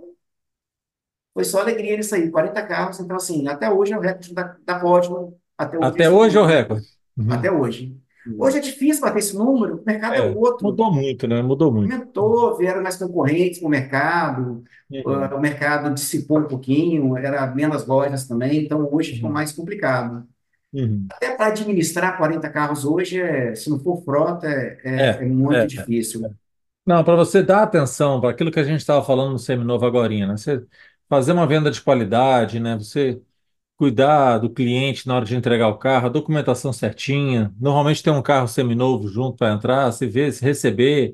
[1.33, 2.99] foi só alegria nisso aí, 40 carros.
[2.99, 6.37] Então, assim, até hoje é o recorde da, da Pódio, até hoje Até esse hoje
[6.37, 6.87] é o recorde.
[7.27, 7.51] até Uhum.
[7.51, 7.99] hoje.
[8.37, 10.67] Hoje é difícil bater esse número, o mercado é É, outro.
[10.67, 11.41] mudou muito, né?
[11.41, 11.93] Mudou muito.
[11.93, 15.23] Aumentou, vieram mais concorrentes no mercado, Uhum.
[15.23, 19.33] ah, o mercado dissipou um pouquinho, era menos lojas também, então hoje ficou Uhum.
[19.33, 20.27] mais complicado.
[20.73, 21.11] Uhum.
[21.11, 25.25] Até para administrar 40 carros hoje, é, se não for frota, é, é, É, é
[25.25, 25.67] muito é.
[25.67, 26.35] difícil.
[26.85, 30.27] Não, para você dar atenção para aquilo que a gente estava falando no Seminovo agorinha,
[30.27, 30.37] né?
[30.37, 30.65] Você
[31.09, 32.77] fazer uma venda de qualidade, né?
[32.77, 33.21] Você
[33.77, 37.53] cuidar do cliente na hora de entregar o carro, a documentação certinha.
[37.59, 41.11] Normalmente tem um carro seminovo junto para entrar, se vê, se receber,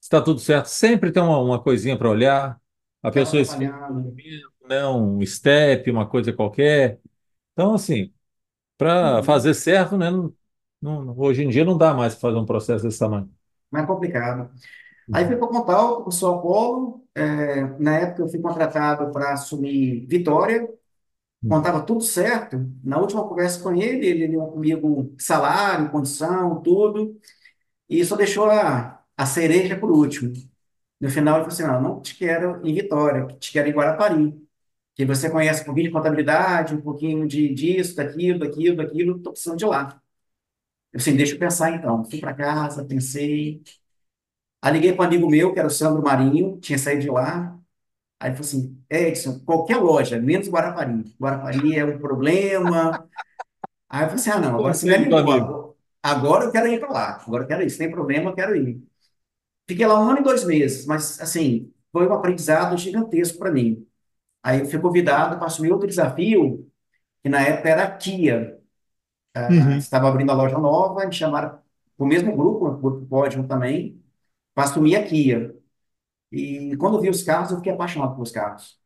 [0.00, 0.66] se está tudo certo.
[0.66, 2.60] Sempre tem uma, uma coisinha para olhar.
[3.02, 3.42] A pessoa
[3.90, 4.16] um
[4.68, 4.86] né?
[4.86, 7.00] Um step, uma coisa qualquer.
[7.52, 8.12] Então, assim,
[8.78, 9.24] para Uhum.
[9.24, 10.10] fazer certo, né?
[10.10, 10.34] Não,
[10.82, 13.30] não- hoje em dia não dá mais para fazer um processo desse tamanho.
[13.70, 14.50] Mais complicado.
[15.12, 17.04] Aí fui para Pontal, com o São Paulo.
[17.14, 20.68] É, na época eu fui contratado para assumir Vitória.
[21.42, 21.58] Uhum.
[21.58, 27.18] estava tudo certo, na última conversa com ele, ele deu comigo salário, condição, tudo,
[27.88, 30.32] e só deixou a, a cereja por último.
[31.00, 34.34] No final ele falou assim, não, não te quero em Vitória, te quero em Guarapari,
[34.94, 39.32] que você conhece um pouquinho de contabilidade, um pouquinho de disso, daquilo, daquilo, daquilo, estou
[39.32, 40.00] precisando de lá.
[40.92, 42.04] Eu assim, deixa eu pensar então.
[42.04, 43.62] Fui para casa, pensei,
[44.60, 47.58] Aí liguei para um amigo meu, que era o Sandro Marinho, tinha saído de lá.
[48.22, 51.04] Aí ele falou assim: Edson, qualquer loja, menos Guarapari.
[51.20, 53.08] Guarapari é um problema.
[53.88, 55.16] Aí eu falei assim: ah, não, agora você me do amigo.
[55.16, 55.76] animou.
[56.02, 57.22] Agora eu quero ir para lá.
[57.26, 57.70] Agora eu quero ir.
[57.70, 58.82] Se tem problema, eu quero ir.
[59.68, 63.86] Fiquei lá um ano e dois meses, mas assim, foi um aprendizado gigantesco para mim.
[64.42, 66.70] Aí eu fui convidado para assumir outro desafio,
[67.22, 68.60] que na época era a Kia.
[69.34, 69.78] Ah, Uhum.
[69.78, 71.58] Estava abrindo a loja nova, me chamaram
[71.98, 74.02] o mesmo grupo, o grupo Pódio também,
[74.54, 75.54] para assumir a Kia.
[76.32, 78.80] E quando eu vi os carros, eu fiquei apaixonado pelos carros.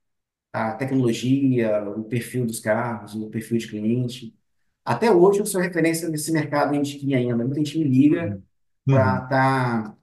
[0.53, 4.37] A tecnologia, o perfil dos carros, o perfil de cliente.
[4.85, 7.37] Até hoje eu sou referência nesse mercado de Kia ainda.
[7.37, 8.41] Muita gente me liga
[8.87, 8.89] Uhum.
[8.89, 9.25] para Uhum.
[9.25, 9.97] estar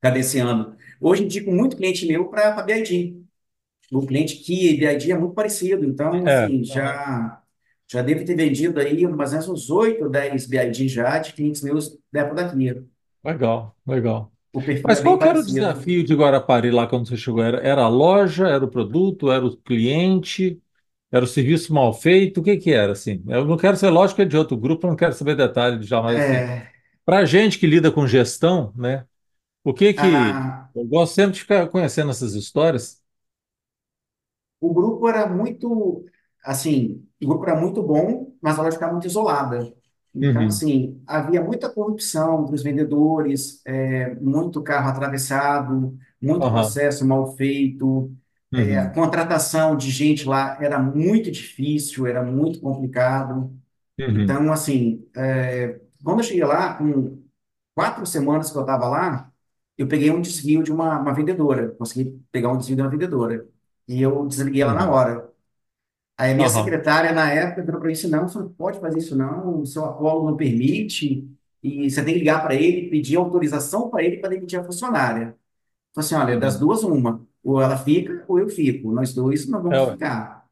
[0.00, 0.76] cadenciando.
[1.00, 3.24] Hoje indico muito cliente meu para BID.
[3.92, 5.84] O cliente Kia e BID é muito parecido.
[5.84, 6.50] Então, É.
[6.50, 7.42] assim, já,
[7.88, 11.32] já devo ter vendido aí mais ou menos uns 8 ou 10 BID já de
[11.34, 12.84] clientes meus da época da Kia.
[13.24, 14.30] Legal, legal.
[14.52, 17.42] O perfil Mas é qual era o desafio de Guarapari lá quando você chegou?
[17.42, 20.60] Era, era a loja, era o produto, era o cliente,
[21.12, 22.40] era o serviço mal feito?
[22.40, 23.22] O que que era, assim?
[23.28, 26.02] Eu não quero ser, lógico é de outro grupo, eu não quero saber detalhes já,
[26.02, 26.72] mas assim, É,
[27.04, 29.06] para gente que lida com gestão, né?
[29.64, 30.42] O que que...
[30.42, 33.02] a, Eu gosto sempre de ficar conhecendo essas histórias.
[34.60, 36.04] o grupo era muito,
[36.44, 39.72] assim, o grupo era muito bom, mas a loja ficava muito isolada.
[40.14, 47.06] Então, Uhum, assim, havia muita corrupção entre os vendedores, é, muito carro atravessado, muito processo
[47.06, 48.12] mal feito,
[48.54, 53.52] é, a uhum, contratação de gente lá era muito difícil, era muito complicado.
[53.98, 57.22] uhum, Então, assim, é, quando eu cheguei lá, com
[57.74, 59.32] quatro semanas que eu estava lá,
[59.78, 61.70] eu peguei um desvio de uma, uma vendedora.
[61.76, 63.48] Consegui pegar um desvio de uma vendedora.
[63.88, 65.29] E eu desliguei ela na uhum, hora.
[66.20, 68.78] Aí a minha aham, secretária, na época, virou para mim disse, não, você não pode
[68.80, 71.26] fazer isso não, o seu Apolo não permite,
[71.62, 75.36] e você tem que ligar para ele, pedir autorização para ele para demitir a funcionária.
[75.94, 76.60] Falei assim, olha, das uhum.
[76.60, 77.26] duas, uma.
[77.44, 78.92] Ou ela fica, ou eu fico.
[78.92, 80.46] Nós dois não É, vamos ué, ficar.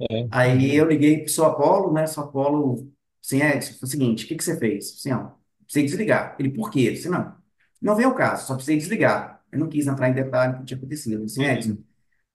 [0.00, 2.06] é, Aí uhum, eu liguei para o seu Apolo, né?
[2.06, 2.92] Seu Apolo,
[3.24, 4.94] assim, Edson, foi o seguinte, o que que você fez?
[4.98, 5.30] Assim, ó,
[5.64, 6.36] precisei desligar.
[6.38, 6.80] Ele, por quê?
[6.88, 7.36] Eu disse, não,
[7.80, 9.42] não vem ao caso, só precisei desligar.
[9.52, 11.24] Eu não quis entrar em detalhe do que tinha acontecido.
[11.24, 11.84] Assim, Edson, o uhum,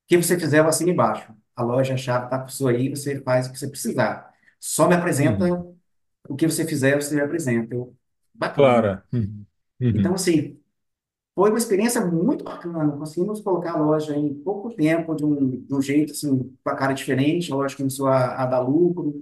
[0.08, 1.34] que você fizer, eu assino embaixo.
[1.60, 4.34] A loja, a chave está com a sua aí, você faz o que você precisar.
[4.60, 5.78] Só me apresenta uhum.
[6.30, 7.76] o que você fizer, você me apresenta.
[7.76, 7.96] Eu,
[8.34, 8.82] bacana.
[8.82, 9.04] Claro.
[9.14, 9.46] Uhum,
[9.94, 10.60] Então, uhum, assim,
[11.36, 12.92] foi uma experiência muito bacana.
[12.98, 16.76] Conseguimos colocar a loja em pouco tempo, de um, de um jeito, assim, com a
[16.76, 17.52] cara diferente.
[17.52, 19.20] A loja começou a, a dar lucro.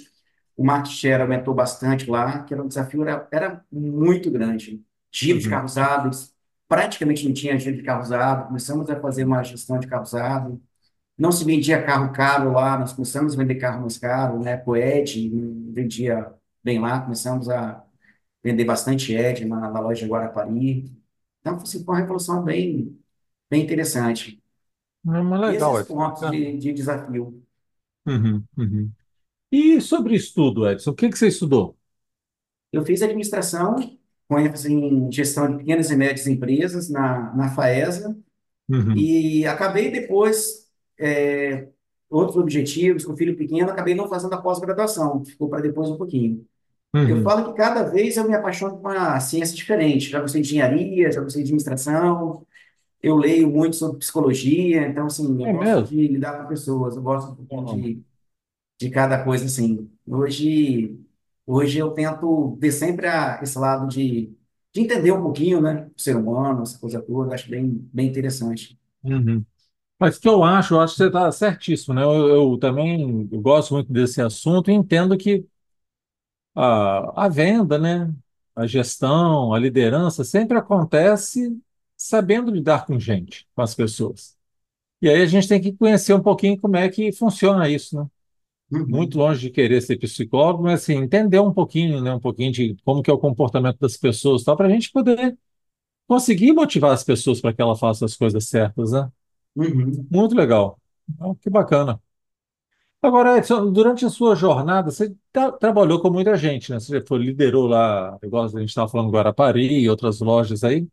[0.58, 4.84] O market share aumentou bastante lá, que era um desafio, era, era muito grande.
[5.12, 6.10] Giro de uhum, carro usado,
[6.68, 8.48] praticamente não tinha giro de carro usado.
[8.48, 10.62] Começamos a fazer uma gestão de carro usado.
[11.18, 14.58] Não se vendia carro caro lá, nós começamos a vender carro mais caro, né?
[14.58, 15.30] Coed
[15.74, 17.84] vendia bem lá, começamos a
[18.44, 20.86] vender bastante Ed na, na loja de Guarapari.
[21.42, 23.00] Então, assim, foi uma revolução bem,
[23.50, 24.42] bem interessante.
[25.08, 26.30] É, E legal, esses Edson, pontos bacana.
[26.30, 27.44] de, de desafio.
[28.06, 28.92] Uhum, uhum.
[29.52, 31.78] E sobre estudo, Edson, o que que você estudou?
[32.72, 33.76] Eu fiz administração,
[34.28, 38.18] com ênfase em gestão de pequenas e médias empresas na, na FAESA,
[38.70, 40.67] Uhum, e acabei depois,
[41.00, 41.68] é,
[42.10, 45.98] outros objetivos, com o filho pequeno, acabei não fazendo a pós-graduação, ficou para depois um
[45.98, 46.46] pouquinho.
[47.06, 47.24] Eu uhum.
[47.24, 50.10] falo que cada vez eu me apaixono por uma ciência diferente.
[50.10, 52.46] Já gostei de engenharia, já gostei de administração,
[53.02, 55.86] eu leio muito sobre psicologia, então, assim, eu É gosto mesmo?
[55.86, 58.04] de lidar com pessoas, eu gosto um pouquinho de,
[58.80, 59.90] de cada coisa, assim.
[60.08, 61.00] Hoje,
[61.46, 64.36] hoje eu tento ver sempre a, esse lado de,
[64.74, 68.08] de entender um pouquinho, né, o ser humano, essa coisa toda, eu acho bem, bem
[68.10, 68.80] interessante.
[69.04, 69.46] uhum.
[70.00, 72.04] Mas o que eu acho, eu acho que você está certíssimo, né?
[72.04, 75.46] Eu, eu também eu gosto muito desse assunto e entendo que
[76.56, 78.14] a, a venda, né?
[78.56, 81.56] A gestão, a liderança sempre acontece
[81.96, 84.36] sabendo lidar com gente, com as pessoas.
[85.02, 88.08] E aí a gente tem que conhecer um pouquinho como é que funciona isso, né?
[88.88, 92.14] Muito Uhum, longe de querer ser psicólogo, mas assim, entender um pouquinho, né?
[92.14, 95.38] Um pouquinho de como que é o comportamento das pessoas, tal, para a gente poder
[96.08, 99.12] conseguir motivar as pessoas para que ela faça as coisas certas, né?
[99.58, 100.08] Uhum.
[100.10, 100.80] Muito legal.
[101.20, 102.02] Ah, que bacana.
[103.02, 106.80] Agora, Edson, durante a sua jornada, você tra- trabalhou com muita gente, né?
[106.80, 110.88] Você foi, liderou lá, igual a gente estava falando, Guarapari e outras lojas aí.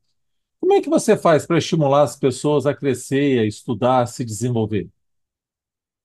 [0.61, 4.25] Como é que você faz para estimular as pessoas a crescer, a estudar, a se
[4.25, 4.89] desenvolver?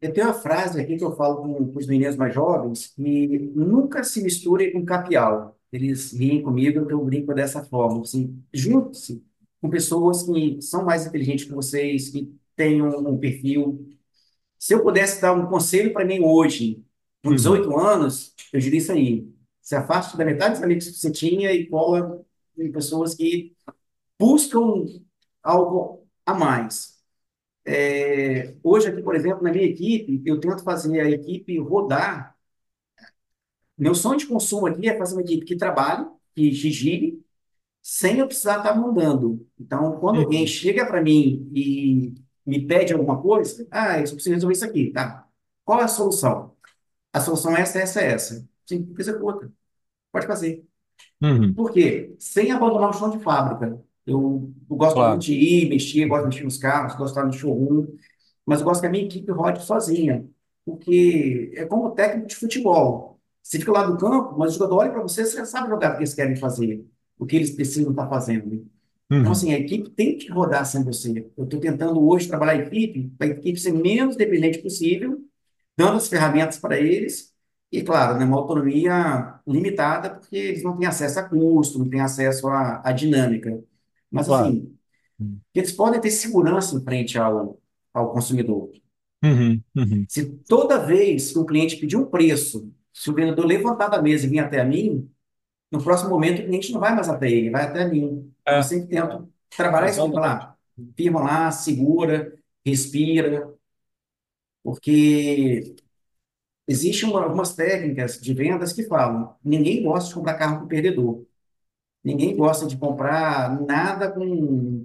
[0.02, 3.52] Eu tenho uma frase aqui que eu falo com, com os meninos mais jovens, que
[3.54, 5.58] nunca se misture com capial.
[5.72, 8.02] Eles riem comigo, eu brinco dessa forma.
[8.02, 9.24] Assim, junte-se
[9.62, 13.90] com pessoas que são mais inteligentes que vocês, que têm um, um perfil.
[14.60, 16.84] Se eu pudesse dar um conselho para mim hoje,
[17.24, 19.30] com Uhum, 18 anos, eu diria isso aí.
[19.62, 22.26] Se afaste da metade dos amigos que você tinha e cola
[22.58, 23.56] em pessoas que
[24.20, 24.86] buscam
[25.44, 27.00] algo a mais.
[27.66, 32.36] É, hoje aqui, por exemplo, na minha equipe, eu tento fazer a equipe rodar.
[33.78, 37.24] Meu sonho de consumo aqui é fazer uma equipe que trabalhe, que gire,
[37.84, 39.48] sem eu precisar estar mandando.
[39.60, 40.48] Então, quando alguém Uhum.
[40.48, 42.16] chega para mim e
[42.50, 45.28] me pede alguma coisa, ah, eu só preciso resolver isso aqui, tá?
[45.66, 46.56] Qual é a solução?
[47.14, 48.50] A solução é essa, essa, essa.
[48.68, 49.52] Sim, executa.
[50.12, 50.66] Pode fazer.
[51.22, 51.54] Uhum.
[51.56, 52.16] Por quê?
[52.20, 53.82] Sem abandonar o chão de fábrica.
[54.06, 55.20] Eu, eu gosto muito Claro.
[55.22, 57.88] de ir, mexer, gosto de mexer nos carros, gosto de estar no showroom,
[58.46, 60.28] mas eu gosto que a minha equipe rode sozinha,
[60.66, 63.20] porque é como técnico de futebol.
[63.44, 65.92] Você fica lá no campo, mas o jogador olha para você, você já sabe jogar
[65.94, 66.86] o que eles querem fazer,
[67.18, 68.68] o que eles precisam estar fazendo.
[69.18, 69.32] Então, Uhum.
[69.32, 71.30] assim, a equipe tem que rodar sem você.
[71.38, 75.20] Eu estou tentando hoje trabalhar a equipe, para a equipe ser menos dependente possível,
[75.78, 77.34] dando as ferramentas para eles,
[77.72, 82.02] e, claro, né, uma autonomia limitada, porque eles não têm acesso a custo, não têm
[82.02, 83.64] acesso à, dinâmica.
[84.12, 84.52] Mas, Claro.
[84.52, 84.78] assim,
[85.54, 87.60] eles podem ter segurança em frente ao,
[87.94, 88.72] ao consumidor.
[89.24, 89.64] Uhum.
[89.76, 90.08] Uhum.
[90.08, 94.26] Se toda vez que um cliente pedir um preço, se o vendedor levantar da mesa
[94.26, 95.10] e vir até a mim,
[95.72, 98.34] no próximo momento o cliente não vai mais até ele, vai até mim.
[98.50, 100.20] Então, eu É, sempre tento trabalhar isso, exatamente.
[100.20, 100.58] lá,
[100.98, 103.54] firma lá, segura, respira,
[104.64, 105.76] porque
[106.68, 111.26] Existem uma- algumas técnicas de vendas que falam: ninguém gosta de comprar carro com perdedor.
[112.04, 114.84] Ninguém gosta de comprar nada com.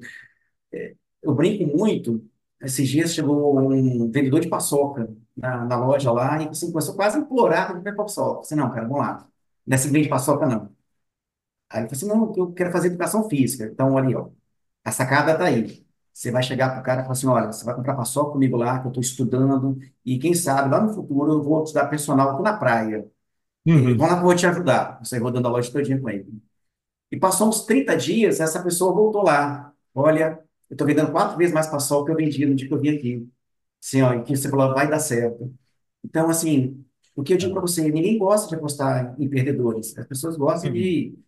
[1.23, 2.25] Eu brinco muito.
[2.61, 7.17] Esses dias chegou um vendedor de paçoca na, na loja lá e assim, começou quase
[7.19, 8.41] a implorar para comprar paçoca.
[8.41, 9.29] Eu falei, não, cara, vamos lá.
[9.67, 10.75] Não é vende paçoca, não.
[11.75, 11.93] Aí ele falou
[12.27, 13.67] assim: não, eu quero fazer educação física.
[13.67, 14.31] Então, olha aí, ó,
[14.85, 15.85] a sacada tá aí.
[16.13, 18.81] Você vai chegar pro cara e falar assim: olha, você vai comprar paçoca comigo lá,
[18.81, 22.31] que eu estou estudando, e quem sabe lá no futuro eu vou te dar personal
[22.33, 23.07] aqui na praia.
[23.67, 23.97] Uhum.
[23.97, 25.01] vamos lá que eu vou te ajudar.
[25.05, 26.27] Saí rodando a loja todinha com ele.
[27.11, 29.73] E passou uns 30 dias, essa pessoa voltou lá.
[29.95, 32.81] Olha, eu estou vendendo quatro vezes mais paçoca que eu vendi no dia que eu
[32.81, 33.29] vim aqui.
[33.83, 35.55] Assim, ó, e que você falou, vai dar certo.
[36.05, 36.85] Então, assim,
[37.17, 37.67] o que eu digo para É.
[37.67, 39.97] você, ninguém gosta de apostar em perdedores.
[39.99, 40.77] As pessoas gostam Uhum.
[40.79, 41.19] de...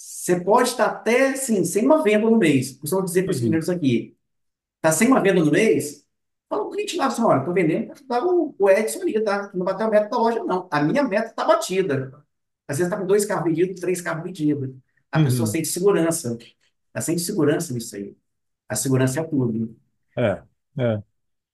[0.00, 2.72] Você pode estar até, assim, sem uma venda no mês.
[2.78, 3.44] Costumo dizer para os Uhum.
[3.44, 4.16] meninos aqui,
[4.80, 6.06] tá sem uma venda no mês,
[6.48, 9.50] fala o cliente lá, assim, olha, estou vendendo para ajudar o, o Edson ali, tá?
[9.54, 10.68] Não bateu a meta da loja, não.
[10.70, 12.12] A minha meta está batida.
[12.68, 14.74] Às vezes está com dois carros vendidos, três carros vendidos.
[15.12, 15.52] A pessoa Uhum.
[15.52, 16.38] sente segurança.
[16.94, 18.16] Ela sente segurança nisso aí.
[18.68, 19.76] A segurança é tudo.
[20.16, 20.42] É,
[20.78, 21.02] é.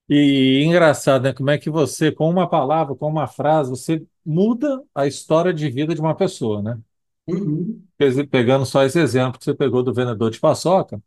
[0.09, 1.35] E engraçado, né?
[1.35, 5.71] Como é que você, com uma palavra, com uma frase, você muda a história de
[5.71, 6.79] vida de uma pessoa, né?
[7.27, 11.03] Uhum, Pe- Pegando só esse exemplo que você pegou do vendedor de paçoca,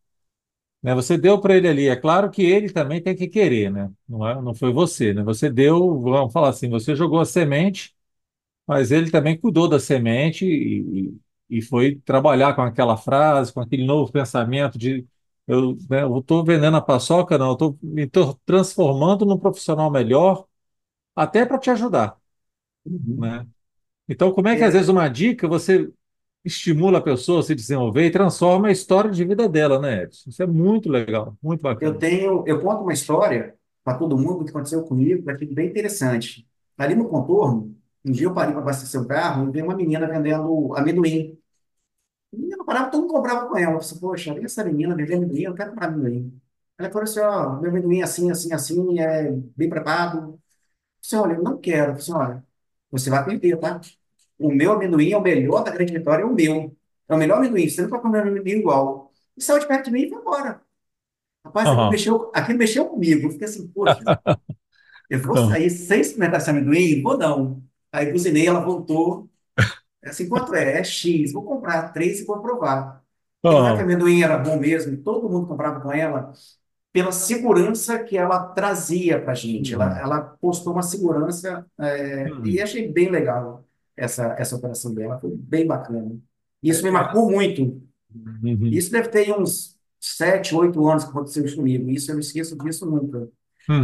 [0.83, 0.95] né?
[0.95, 1.87] Você deu para ele ali.
[1.89, 3.91] É claro que ele também tem que querer, né?
[4.07, 5.23] Não é, não foi você, né?
[5.23, 7.95] Você deu, vamos falar assim, você jogou a semente,
[8.67, 11.11] mas ele também cuidou da semente e,
[11.51, 15.07] e, e foi trabalhar com aquela frase, com aquele novo pensamento de
[15.47, 19.91] eu, né, eu estou vendendo a paçoca, não, eu estou me tô transformando num profissional
[19.91, 20.45] melhor,
[21.15, 22.17] até para te ajudar,
[22.85, 23.17] uhum.
[23.17, 23.47] né?
[24.09, 25.91] Então, como é que às É, vezes uma dica você
[26.45, 30.29] estimula a pessoa a se desenvolver e transforma a história de vida dela, né, Edson?
[30.29, 31.97] Isso é muito legal, muito eu bacana.
[31.97, 36.47] tenho, eu conto uma história para todo mundo que aconteceu comigo, que é bem interessante.
[36.77, 37.75] Ali no contorno,
[38.05, 41.37] um dia eu parei para abastecer o carro e vi uma menina vendendo amendoim.
[42.33, 43.73] A menina parava, todo mundo comprava com ela.
[43.75, 46.41] Eu falei, poxa, olha essa menina vendendo amendoim, eu quero comprar amendoim.
[46.77, 50.39] Ela falou assim, ó, meu amendoim é assim, assim, assim, é bem preparado.
[51.01, 51.95] Você olha, eu não quero.
[51.95, 52.45] Você olha,
[52.91, 53.81] você vai perder, tá?
[54.39, 56.75] O meu amendoim é o melhor da Grande Vitória, é o meu.
[57.09, 57.69] É o melhor amendoim.
[57.69, 59.11] Você não pode comer amendoim igual.
[59.37, 60.61] E saiu de perto de mim e foi embora.
[61.45, 61.91] Rapaz, aquilo Aham.
[61.91, 63.27] mexeu, aquilo mexeu comigo.
[63.27, 64.05] Eu fiquei assim, poxa,
[65.09, 65.37] eu vou Aham.
[65.37, 67.01] sair sem experimentar esse amendoim?
[67.01, 67.63] Vou não.
[67.91, 69.29] Aí buzinei, ela voltou.
[70.05, 70.79] Assim, quanto é?
[70.79, 71.33] É X.
[71.33, 73.03] Vou comprar três e vou provar.
[73.49, 73.85] E não é que o Aham.
[73.85, 76.33] amendoim era bom mesmo, todo mundo comprava com ela
[76.93, 79.73] pela segurança que ela trazia para a gente.
[79.75, 79.99] Ela, Uhum.
[79.99, 82.61] ela postou uma segurança, é, e Uhum.
[82.61, 83.65] achei bem legal
[83.99, 86.17] essa, essa operação dela, foi bem bacana.
[86.63, 87.81] Isso me É, é, marcou muito.
[88.43, 88.71] uhum.
[88.71, 91.89] Isso deve ter uns sete, oito anos que aconteceu isso comigo.
[91.89, 93.29] Isso eu não esqueço disso nunca.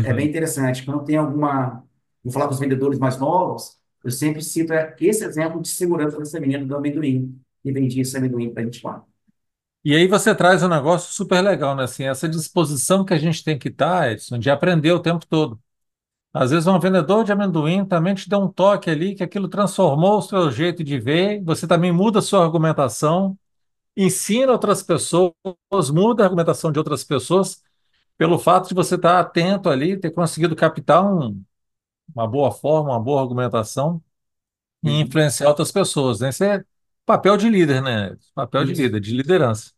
[0.01, 0.29] É bem Uhum.
[0.29, 0.85] interessante.
[0.85, 1.83] Quando tem alguma.
[2.23, 6.39] Vou falar com os vendedores mais novos, eu sempre cito esse exemplo de segurança dessa
[6.39, 9.05] menina do amendoim, que vendia esse amendoim para a gente lá.
[9.83, 11.83] E aí você traz um negócio super legal, né?
[11.83, 15.61] Assim, essa disposição que a gente tem que estar, Edson, de aprender o tempo todo.
[16.35, 20.19] Às vezes um vendedor de amendoim também te dá um toque ali que aquilo transformou
[20.19, 23.39] o seu jeito de ver, você também muda a sua argumentação,
[23.97, 25.33] ensina outras pessoas,
[25.93, 27.63] muda a argumentação de outras pessoas
[28.17, 31.43] pelo fato de você estar atento ali, ter conseguido captar um-
[32.15, 34.03] uma boa forma, uma boa argumentação
[34.83, 35.01] e Uhum.
[35.01, 36.29] influenciar outras pessoas, né?
[36.29, 36.65] Esse é
[37.05, 38.17] papel de líder, né?
[38.35, 38.81] Papel de Isso.
[38.83, 39.73] líder, de liderança.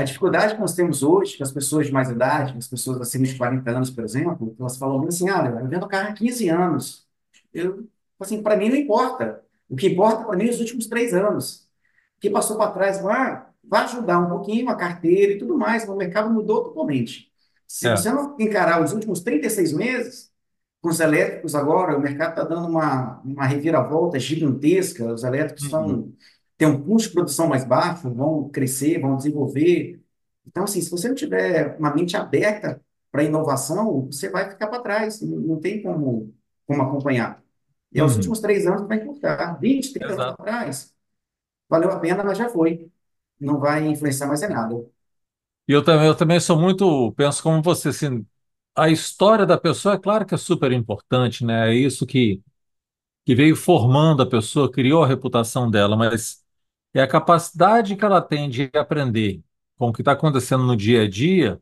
[0.00, 3.26] A dificuldade que nós temos hoje, com as pessoas de mais idade, as pessoas acima
[3.26, 7.06] de 40 anos, por exemplo, elas falam assim, ah, eu vendo carro há 15 anos.
[7.52, 7.86] Eu,
[8.18, 9.42] assim, para mim não importa.
[9.68, 11.68] O que importa para mim é os últimos três anos.
[12.16, 15.82] O que passou para trás vai, vai ajudar um pouquinho a carteira e tudo mais,
[15.84, 17.30] mas o mercado mudou totalmente.
[17.66, 17.96] Se É.
[17.96, 20.30] você não encarar os últimos 36 meses,
[20.80, 26.14] com os elétricos agora, o mercado está dando uma, uma reviravolta gigantesca, os elétricos Uhum.
[26.60, 30.00] Têm um custo de produção mais baixo, vão crescer, vão desenvolver.
[30.46, 32.82] Então, assim, se você não tiver uma mente aberta
[33.12, 36.34] para inovação, você vai ficar para trás, não, tem como,
[36.66, 37.42] como acompanhar.
[37.92, 38.16] E aos Uhum.
[38.16, 39.54] últimos três anos vai encurtar.
[39.60, 40.44] 20, 30 anos para Exato.
[40.44, 40.94] trás,
[41.68, 42.90] valeu a pena, mas já foi.
[43.40, 44.76] Não vai influenciar mais em nada.
[45.68, 48.26] E eu também, eu também sou muito, penso como você, assim,
[48.74, 51.70] a história da pessoa, é claro que é super importante, né?
[51.70, 52.42] É isso que,
[53.26, 56.44] que veio formando a pessoa, criou a reputação dela, mas
[56.94, 59.42] é a capacidade que ela tem de aprender
[59.76, 61.60] com o que está acontecendo no dia a dia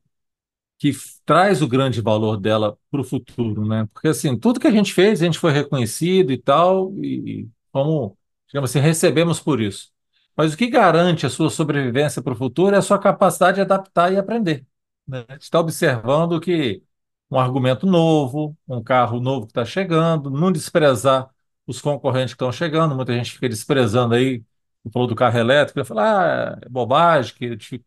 [0.79, 0.93] que
[1.25, 3.87] traz o grande valor dela para o futuro, né?
[3.93, 8.17] Porque assim, tudo que a gente fez, a gente foi reconhecido e tal, e, como,
[8.47, 9.91] digamos assim, recebemos por isso.
[10.37, 13.63] Mas o que garante a sua sobrevivência para o futuro é a sua capacidade de
[13.63, 14.65] adaptar e aprender,
[15.07, 15.27] né?
[15.41, 16.83] Está observando que
[17.31, 21.29] um argumento novo, um carro novo que está chegando, não desprezar
[21.67, 24.43] os concorrentes que estão chegando, muita gente fica desprezando aí,
[24.91, 27.85] falou do carro elétrico, eu falo, ah, é bobagem, que...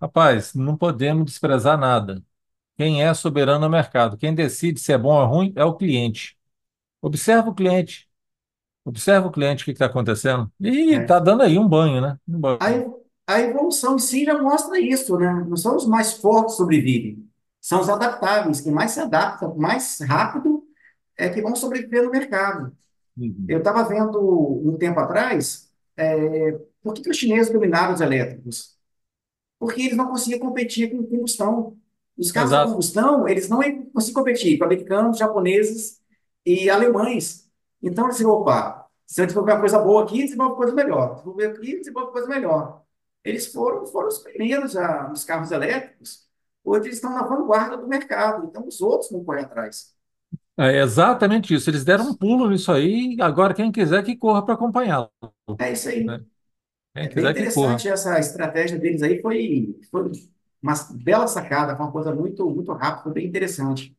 [0.00, 2.22] Rapaz, não podemos desprezar nada.
[2.76, 4.16] Quem é soberano é o mercado.
[4.18, 6.36] Quem decide se é bom ou ruim é o cliente.
[7.00, 8.08] Observa o cliente.
[8.84, 10.50] Observa o cliente, o que está acontecendo.
[10.60, 12.18] E está dando aí um banho, né?
[12.28, 12.96] Um A, banho.
[13.26, 15.44] a evolução em si já mostra isso, né?
[15.48, 17.28] Não são os mais fortes que sobrevivem,
[17.60, 20.62] são os adaptáveis, quem mais se adapta, mais rápido
[21.18, 22.76] é que vão sobreviver no mercado.
[23.16, 23.46] Uhum.
[23.48, 24.20] Eu estava vendo
[24.64, 25.65] um tempo atrás,
[25.96, 28.76] é, por que que os chineses dominaram os elétricos?
[29.58, 31.78] Porque eles não conseguiam competir com combustão.
[32.16, 32.70] Os carros a Exato.
[32.70, 33.60] combustão, eles não
[33.92, 36.00] conseguiam competir com americanos, japoneses
[36.44, 37.50] e alemães.
[37.82, 41.14] Então, eles disseram, opa, se eu desenvolver uma coisa boa aqui, desenvolve uma coisa melhor.
[41.14, 42.84] Desenvolver aqui, desenvolve coisa melhor.
[43.24, 46.26] Eles foram, foram os primeiros a, nos carros elétricos.
[46.64, 48.46] Hoje eles estão na vanguarda do mercado.
[48.46, 49.95] Então, os outros não correm atrás.
[50.58, 51.68] É exatamente isso.
[51.68, 53.16] Eles deram um pulo nisso aí.
[53.20, 55.10] Agora, quem quiser que corra para acompanhá-lo,
[55.58, 56.04] É isso aí.
[56.06, 56.24] né?
[56.94, 57.78] Quem É bem quiser que corra.
[57.78, 59.20] interessante essa estratégia deles aí.
[59.22, 60.12] Foi, foi
[60.62, 63.96] uma bela sacada, foi uma coisa muito, muito rápida, foi bem interessante.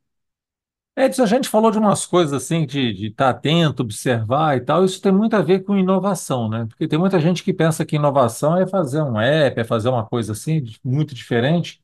[0.95, 4.83] Edson, a gente falou de umas coisas assim, de estar atento, observar e tal.
[4.83, 6.65] Isso tem muito a ver com inovação, né?
[6.65, 10.05] Porque tem muita gente que pensa que inovação é fazer um app, é fazer uma
[10.07, 11.79] coisa assim, muito diferente.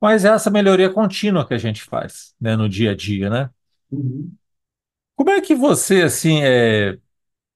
[0.00, 3.50] Mas é essa melhoria contínua que a gente faz, né, no dia a dia, né?
[3.90, 4.36] Uhum.
[5.16, 6.98] Como é que você, assim, é,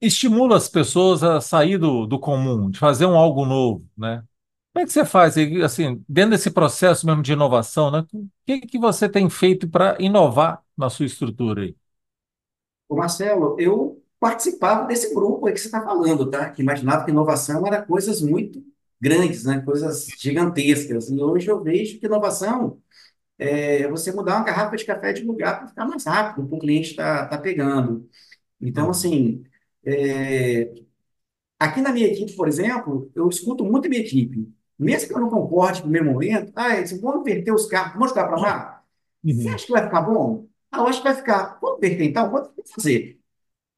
[0.01, 4.25] estimula as pessoas a sair do, do comum, de fazer um algo novo, né?
[4.73, 8.01] Como é que você faz, assim, dentro desse processo mesmo de inovação, né?
[8.15, 11.77] O que que você tem feito para inovar na sua estrutura aí?
[12.89, 16.51] Ô Marcelo, eu participava desse grupo aí que você está falando, tá?
[16.51, 18.63] Que imaginava que inovação era coisas muito
[19.01, 19.61] grandes, né?
[19.61, 21.09] Coisas gigantescas.
[21.11, 22.79] E hoje eu vejo que inovação
[23.39, 26.61] é você mudar uma garrafa de café de lugar para ficar mais rápido, para o
[26.61, 28.09] cliente está tá pegando.
[28.61, 28.91] Então, Uhum.
[28.91, 29.45] assim,
[29.85, 30.73] é,
[31.59, 34.53] aqui na minha equipe, por exemplo, eu escuto muito a minha equipe.
[34.79, 38.11] Mesmo que eu não concorde no primeiro momento, ah, eles vão inverter os carros, vamos
[38.11, 38.85] jogar para lá?
[39.39, 39.55] Você Uhum.
[39.55, 40.47] acha que vai ficar bom?
[40.71, 41.59] Ah, eu acho que vai ficar.
[41.61, 42.31] Vamos inverter então?
[42.31, 43.21] Vamos fazer.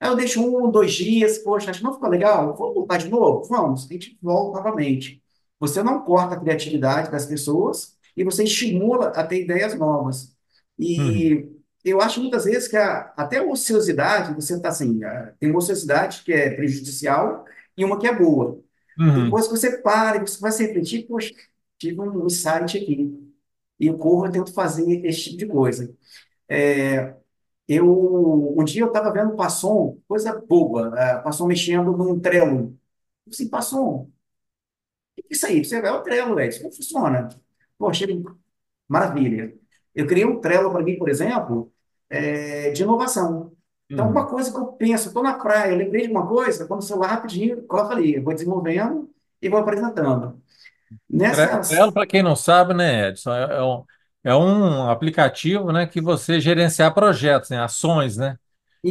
[0.00, 2.56] Aí eu deixo um, dois dias, poxa, acho que não ficou legal.
[2.56, 3.44] Vamos voltar de novo?
[3.48, 5.22] Vamos, a gente volta novamente.
[5.58, 10.34] Você não corta a criatividade das pessoas e você estimula a ter ideias novas.
[10.78, 11.12] Uhum.
[11.12, 11.48] E
[11.84, 15.58] eu acho muitas vezes que a- até a ociosidade, você está assim, ah, tem uma
[15.58, 17.44] ociosidade que é prejudicial
[17.76, 18.60] e uma que é boa.
[18.98, 19.24] Uhum.
[19.24, 21.34] Depois que você para e você vai se refletir, poxa,
[21.78, 23.12] tive um insight aqui.
[23.78, 25.94] E eu corro, eu tento fazer esse tipo de coisa.
[27.68, 32.78] Eu, um dia eu estava vendo o Passon, coisa boba, uh, Passon mexendo num Trello.
[33.26, 34.12] Eu Assim, Passon, o
[35.16, 35.64] que é isso aí?
[35.64, 36.48] Você é o Trello, velho.
[36.50, 37.28] Isso como funciona?
[37.78, 38.06] Poxa,
[38.88, 39.54] maravilha.
[39.94, 41.72] Eu criei um Trello para mim, por exemplo,
[42.10, 43.52] é, de inovação.
[43.92, 44.28] Então, uma Uhum.
[44.28, 47.08] coisa que eu penso, estou na praia, eu lembrei de uma coisa, quando o celular
[47.08, 49.10] rapidinho, coloca ali, eu vou desenvolvendo
[49.42, 50.42] e vou apresentando.
[51.30, 53.84] Tre- Trello, para quem não sabe, né, Edson, é, é um,
[54.24, 58.38] é um aplicativo, né, que você gerenciar projetos, né, ações, né?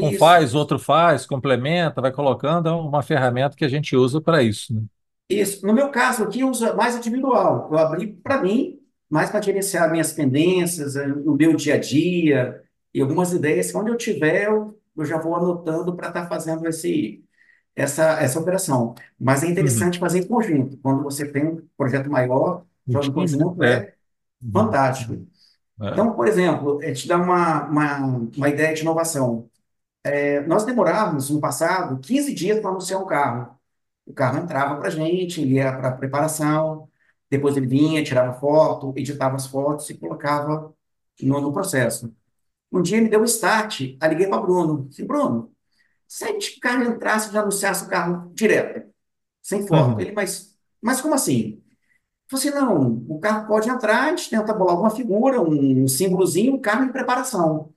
[0.02, 4.22] Um isso, faz, outro faz, complementa, vai colocando, é uma ferramenta que a gente usa
[4.22, 4.84] para isso, né?
[5.30, 5.66] Isso.
[5.66, 7.70] No meu caso aqui, eu uso mais individual.
[7.72, 8.75] Eu abri para mim,
[9.10, 13.74] mais para gerenciar minhas pendências, eh, o meu dia a dia e algumas ideias.
[13.76, 17.24] Onde eu tiver, eu, eu já vou anotando para estar fazendo esse,
[17.76, 18.96] essa, essa operação.
[19.20, 19.50] Mas é Uhum.
[19.50, 20.78] interessante fazer em conjunto.
[20.80, 23.64] Quando você tem um projeto maior, O Jovem time, conjunto?
[23.64, 23.76] É.
[23.76, 23.96] é
[24.44, 24.54] Uhum.
[24.54, 25.28] fantástico.
[25.82, 25.92] É.
[25.92, 27.98] Então, por exemplo, é te dar uma, uma,
[28.38, 29.50] uma ideia de inovação.
[30.04, 33.58] É, nós demorávamos, no passado, 15 dias para anunciar um carro.
[34.06, 36.90] O carro entrava para a gente, ele ia para preparação,
[37.36, 40.74] depois ele vinha, tirava foto, editava as fotos e colocava
[41.22, 42.14] no, no processo.
[42.72, 44.88] Um dia ele deu um start, aí liguei para Bruno.
[44.90, 45.52] Disse, Bruno,
[46.08, 48.90] se a gente, o carro entrasse e já anunciasse o carro direto,
[49.42, 49.94] sem foto.
[49.94, 50.00] Uhum.
[50.00, 51.62] Ele, mas, mas como assim?
[52.32, 55.88] Eu falei assim, não, o carro pode entrar, a gente tenta bolar alguma figura, um
[55.88, 57.72] símbolozinho, um carro em preparação.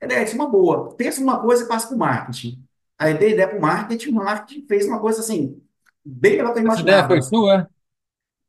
[0.00, 0.94] Ele é, disse, uma boa.
[0.94, 2.62] Pensa numa coisa e passa para o marketing.
[2.98, 5.60] Aí dei ideia para o marketing, o marketing fez uma coisa assim,
[6.04, 7.73] bem do que eu Essa ideia foi sua, é?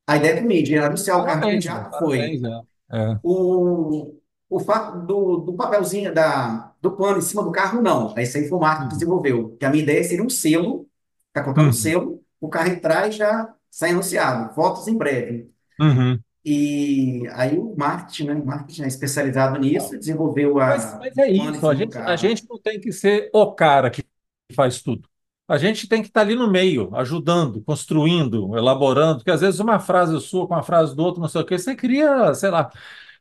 [0.07, 2.61] A ideia comigo de anunciar o carro Parabéns, imediato foi Parabéns, é.
[2.91, 3.19] É.
[3.23, 8.13] o, o fato do, do papelzinho da, do pano em cima do carro, não.
[8.17, 8.99] Isso aí foi o marketing que Uhum.
[8.99, 9.57] desenvolveu.
[9.57, 10.87] Que a minha ideia seria um selo,
[11.33, 11.73] tá colocando um Uhum.
[11.73, 14.53] selo, o carro entrar e já sai anunciado.
[14.55, 15.51] Fotos em breve.
[15.79, 16.19] Uhum.
[16.45, 18.33] E aí o marketing, né?
[18.35, 21.75] O marketing é especializado nisso, desenvolveu Mas, a mas é o pano em isso, a
[21.75, 22.17] cima do gente, a carro.
[22.17, 24.03] gente não tem que ser o cara que
[24.55, 25.07] faz tudo.
[25.47, 29.79] A gente tem que estar ali no meio, ajudando, construindo, elaborando, porque às vezes uma
[29.79, 32.71] frase sua com a frase do outro, não sei o quê, você cria, sei lá,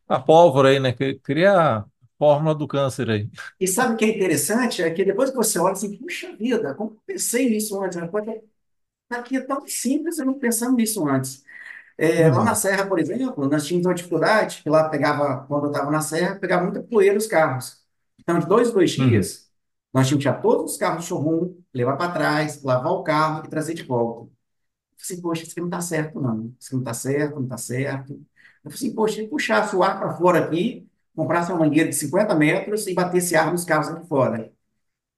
[0.09, 0.93] a pólvora aí, né?
[1.23, 1.85] Cria a
[2.19, 3.31] fórmula do câncer aí.
[3.59, 4.83] E sabe o que é interessante?
[4.83, 7.97] É que depois que você olha assim, puxa vida, como eu pensei nisso antes?
[7.99, 8.41] Uma coisa
[9.11, 11.45] aqui é tão simples, eu não pensando nisso antes.
[11.99, 12.57] É, lá na Uhum.
[12.57, 16.37] Serra, por exemplo, nós tínhamos uma dificuldade, que lá pegava, quando eu estava na Serra,
[16.37, 17.83] pegava muita poeira os carros.
[18.21, 19.21] Então, de dois em dois Uhum.
[19.95, 23.45] Nós tínhamos que tirar todos os carros do showroom, levar para trás, lavar o carro
[23.47, 24.25] e trazer de volta.
[24.25, 24.31] Eu
[24.99, 26.55] falei assim, poxa, isso aqui não está certo, não.
[26.61, 28.13] Isso aqui não está certo, não está certo.
[28.65, 31.95] Eu falei assim, poxa, se puxasse o ar para fora aqui, comprasse uma mangueira de
[31.97, 34.53] 50 metros e batesse ar nos carros aqui fora.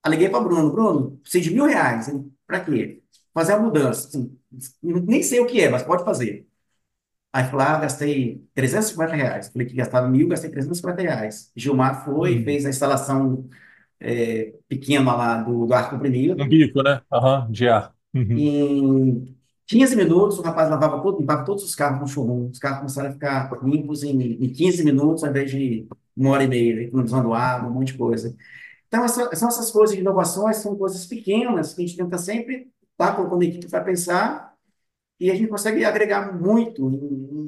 [0.03, 2.09] Aí liguei para Bruno, Bruno, preciso de mil reais.
[2.47, 3.03] Para quê?
[3.35, 4.09] Fazer a mudança.
[4.09, 4.39] Assim,
[4.83, 6.49] nem sei o que é, mas pode fazer.
[7.33, 9.49] Aí fui lá, gastei 350 reais.
[9.49, 11.51] Falei que gastava mil, gastei 350 reais.
[11.55, 12.45] Gilmar foi, Uhum.
[12.45, 13.49] fez a instalação
[14.01, 15.91] é, pequena lá do, do ar
[16.39, 16.47] Um comprimido.
[16.49, 17.03] bico, né?
[17.13, 17.95] Aham, de ar.
[18.15, 18.51] Uhum.
[18.51, 19.37] Em
[19.67, 22.51] 15 minutos, o rapaz lavava, todo, limpava todos os carros no showroom.
[22.51, 24.13] Os carros começaram a ficar limpos em,
[24.45, 27.99] em 15 minutos, ao invés de uma hora e meia, economizando água, um monte de
[27.99, 28.37] coisa.
[28.89, 32.71] Então, essa, são essas coisas de inovações, são coisas pequenas que a gente tenta sempre
[32.93, 34.55] estar colocando a equipe para pensar
[35.21, 36.97] e a gente consegue agregar muito em,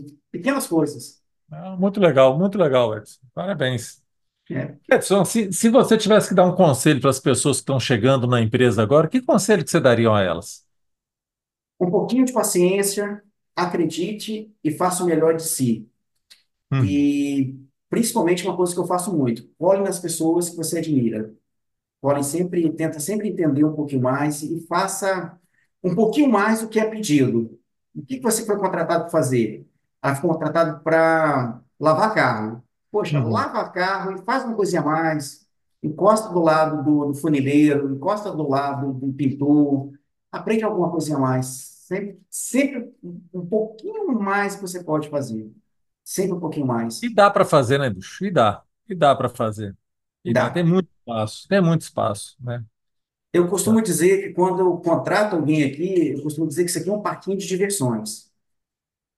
[0.03, 1.23] em pequenas coisas.
[1.51, 3.21] Ah, muito legal, muito legal, Edson.
[3.35, 4.03] Parabéns.
[4.51, 4.77] Né?
[4.91, 8.27] Edson, se, se você tivesse que dar um conselho para as pessoas que estão chegando
[8.27, 10.65] na empresa agora, que conselho que você daria a elas?
[11.81, 13.23] Um pouquinho de paciência,
[13.55, 15.89] acredite e faça o melhor de si.
[16.73, 16.85] Uhum.
[16.85, 21.33] E principalmente uma coisa que eu faço muito, olhe nas pessoas que você admira.
[22.01, 25.39] Olhe sempre, tenta sempre entender um pouquinho mais e faça
[25.83, 27.59] um pouquinho mais do que é pedido.
[27.95, 29.67] O que que você foi contratado para fazer?
[30.01, 32.63] Ah, foi contratado para lavar carro.
[33.01, 33.29] Poxa, Uhum.
[33.29, 35.47] lava carro e faz uma coisinha a mais.
[35.83, 39.93] Encosta do lado do, do funileiro, encosta do lado do pintor.
[40.33, 41.47] Aprende alguma coisinha a mais.
[41.87, 42.93] Sempre, sempre
[43.33, 45.53] um pouquinho mais que você pode fazer.
[46.05, 46.67] Sempre um pouquinho
[47.01, 47.15] E mais.
[47.15, 48.25] dá para fazer, né, bicho?
[48.25, 48.63] E dá.
[48.89, 49.77] E dá para fazer.
[50.25, 50.51] E dá.
[50.51, 50.65] Tem Dá.
[50.65, 51.49] muito espaço.
[51.49, 52.65] Tem muito espaço, né?
[53.33, 56.89] Eu costumo dizer que quando eu contrato alguém aqui, eu costumo dizer que isso aqui
[56.89, 58.31] é um parquinho de diversões.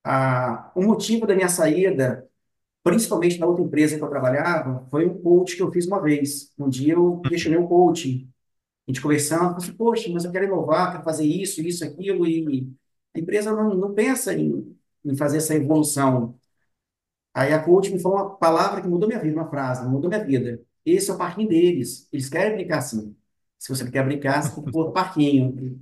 [0.03, 2.29] Ah, o motivo da minha saída,
[2.83, 6.53] principalmente na outra empresa que eu trabalhava, foi um coach que eu fiz uma vez.
[6.57, 8.27] Um dia eu questionei o coach,
[8.87, 11.85] a gente conversando, eu falei, assim, poxa, mas eu quero inovar, quero fazer isso, isso,
[11.85, 12.71] aquilo, e
[13.15, 16.39] a empresa não, não pensa em, em fazer essa evolução.
[17.33, 20.23] Aí a coach me falou uma palavra que mudou minha vida, uma frase, mudou minha
[20.23, 20.61] vida.
[20.85, 22.07] Esse é o parquinho deles.
[22.11, 23.15] Eles querem brincar assim.
[23.57, 25.81] Se você quer brincar, você tem que pôr no parquinho.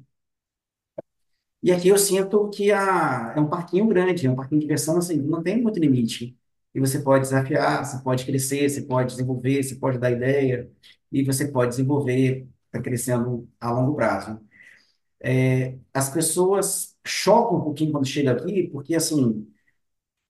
[1.62, 4.98] E aqui eu sinto que a, é um parquinho grande, é um parquinho de diversão,
[4.98, 6.39] assim, não tem muito limite.
[6.74, 10.72] E você pode desafiar, você pode crescer, você pode desenvolver, você pode dar ideia,
[11.12, 14.40] e você pode desenvolver, está crescendo a longo prazo.
[15.22, 19.48] É, as pessoas chocam um pouquinho quando chegam aqui, porque, assim,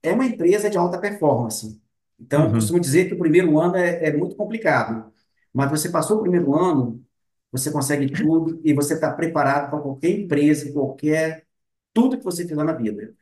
[0.03, 1.81] é uma empresa de alta performance.
[2.19, 2.53] Então, eu Uhum.
[2.55, 5.11] costumo dizer que o primeiro ano é, é muito complicado.
[5.53, 7.03] Mas você passou o primeiro ano,
[7.51, 11.45] você consegue tudo e você está preparado para qualquer empresa, qualquer,
[11.93, 13.13] tudo que você fizer na vida.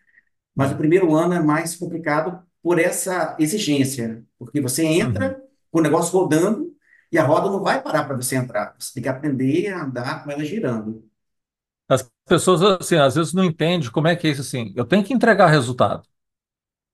[0.55, 5.01] Mas o primeiro ano é mais complicado por essa exigência, porque você Uhum.
[5.01, 5.41] entra
[5.71, 6.75] com o negócio rodando
[7.11, 8.75] e a roda não vai parar para você entrar.
[8.79, 11.07] Você tem que aprender a andar com ela girando.
[11.89, 14.73] As pessoas, assim, às vezes não entendem como é que é isso, assim.
[14.75, 16.07] Eu tenho que entregar resultado,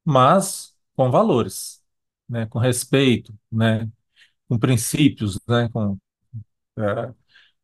[0.06, 1.82] mas com valores,
[2.30, 2.48] né?
[2.48, 3.90] Com respeito, né?
[4.50, 5.70] Com princípios, né?
[5.72, 5.98] Com,
[6.80, 7.14] é,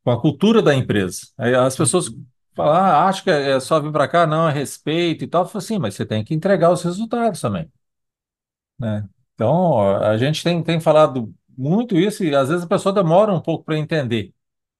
[0.04, 1.22] com a cultura da empresa.
[1.38, 2.10] Aí as pessoas
[2.56, 5.44] Falar, ah, acho que é só vir para cá, não, é respeito e tal.
[5.44, 7.72] Eu falei assim, mas você tem que entregar os resultados também,
[8.80, 9.08] né?
[9.36, 13.34] Então, ó, a gente tem, tem falado muito isso e às vezes a pessoa demora
[13.34, 14.34] um pouco para entender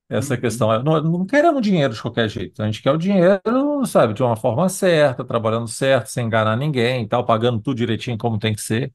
[0.10, 0.84] essa Uhum, questão.
[0.84, 2.62] Não, não queremos dinheiro de qualquer jeito.
[2.64, 7.04] A gente quer o dinheiro, sabe, de uma forma certa, trabalhando certo, sem enganar ninguém
[7.06, 8.94] e tal, pagando tudo direitinho como tem que ser.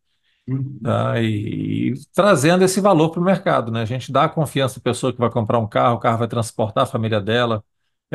[0.48, 1.20] uhum, tá?
[1.20, 3.82] E, e trazendo esse valor para o mercado, né?
[3.82, 6.84] A gente dá confiança à pessoa que vai comprar um carro, o carro vai transportar
[6.84, 7.64] a família dela,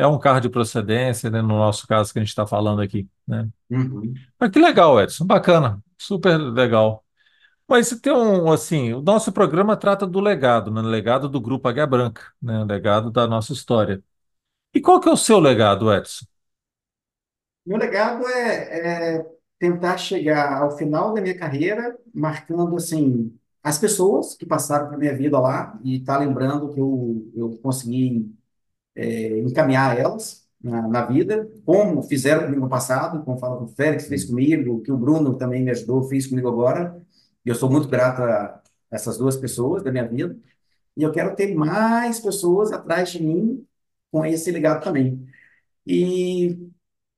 [0.00, 1.42] é um carro de procedência, né?
[1.42, 3.48] No nosso caso que a gente está falando aqui, né?
[3.70, 4.14] uhum.
[4.38, 7.04] Mas que legal, Edson, bacana, super legal.
[7.68, 10.82] Mas tem um, assim, o nosso programa trata do legado, né?
[10.82, 12.64] Legado do Grupo Águia Branca, né?
[12.64, 14.02] Legado da nossa história.
[14.74, 16.26] E qual que é o seu legado, Edson?
[17.64, 19.26] Meu legado é, é
[19.58, 25.14] tentar chegar ao final da minha carreira, marcando assim as pessoas que passaram pela minha
[25.16, 28.34] vida lá e tá lembrando que eu, eu consegui
[29.02, 33.68] é, encaminhar elas na, na vida, como fizeram comigo no passado, como fala que o
[33.76, 37.00] Félix fez comigo, que o Bruno também me ajudou, fez comigo agora.
[37.44, 40.36] E eu sou muito grato a essas duas pessoas da minha vida.
[40.96, 43.66] E eu quero ter mais pessoas atrás de mim
[44.10, 45.26] com esse legado também.
[45.86, 46.58] E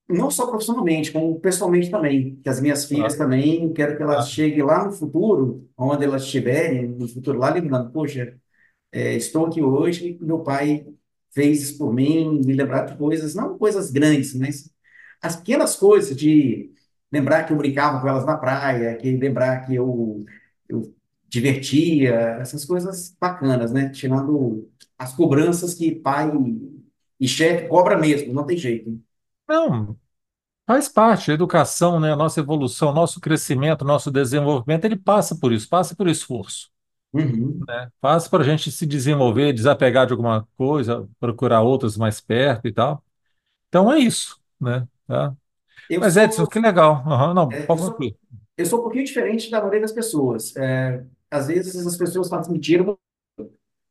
[0.09, 4.19] não só profissionalmente, como pessoalmente também, que as minhas filhas Ah, também, quero que elas
[4.19, 8.39] ah, cheguem lá no futuro, onde elas estiverem, no futuro lá, lembrando, poxa,
[8.93, 10.87] é, estou aqui hoje, meu pai
[11.35, 14.71] fez por mim, me lembrar de coisas, não coisas grandes, mas
[15.23, 16.73] as pequenas coisas de
[17.11, 20.25] lembrar que eu brincava com elas na praia, que lembrar que eu,
[20.69, 20.95] eu
[21.29, 23.91] divertia, essas coisas bacanas, né?
[23.91, 24.69] Tirando
[24.99, 26.31] as cobranças que pai
[27.21, 29.01] e chefe cobra mesmo, não tem jeito.
[29.49, 29.97] Não,
[30.67, 32.13] faz parte, a educação, né?
[32.13, 36.72] A nossa evolução, nosso crescimento, nosso desenvolvimento, ele passa por isso, passa por esforço.
[37.13, 37.69] Uhum.
[37.69, 37.91] né?
[38.01, 42.73] Fácil para a gente se desenvolver, desapegar de alguma coisa, procurar outras mais perto e
[42.73, 43.05] tal.
[43.69, 44.89] Então é isso, né?
[45.07, 45.37] Tá?
[45.89, 46.97] Eu Mas Edson, sou, que legal.
[47.09, 48.17] Aham, não, é, eu pode sou, concluir.
[48.57, 50.55] eu sou um pouquinho diferente da maioria das pessoas.
[50.57, 52.85] É, às vezes as pessoas falam assim, mentira,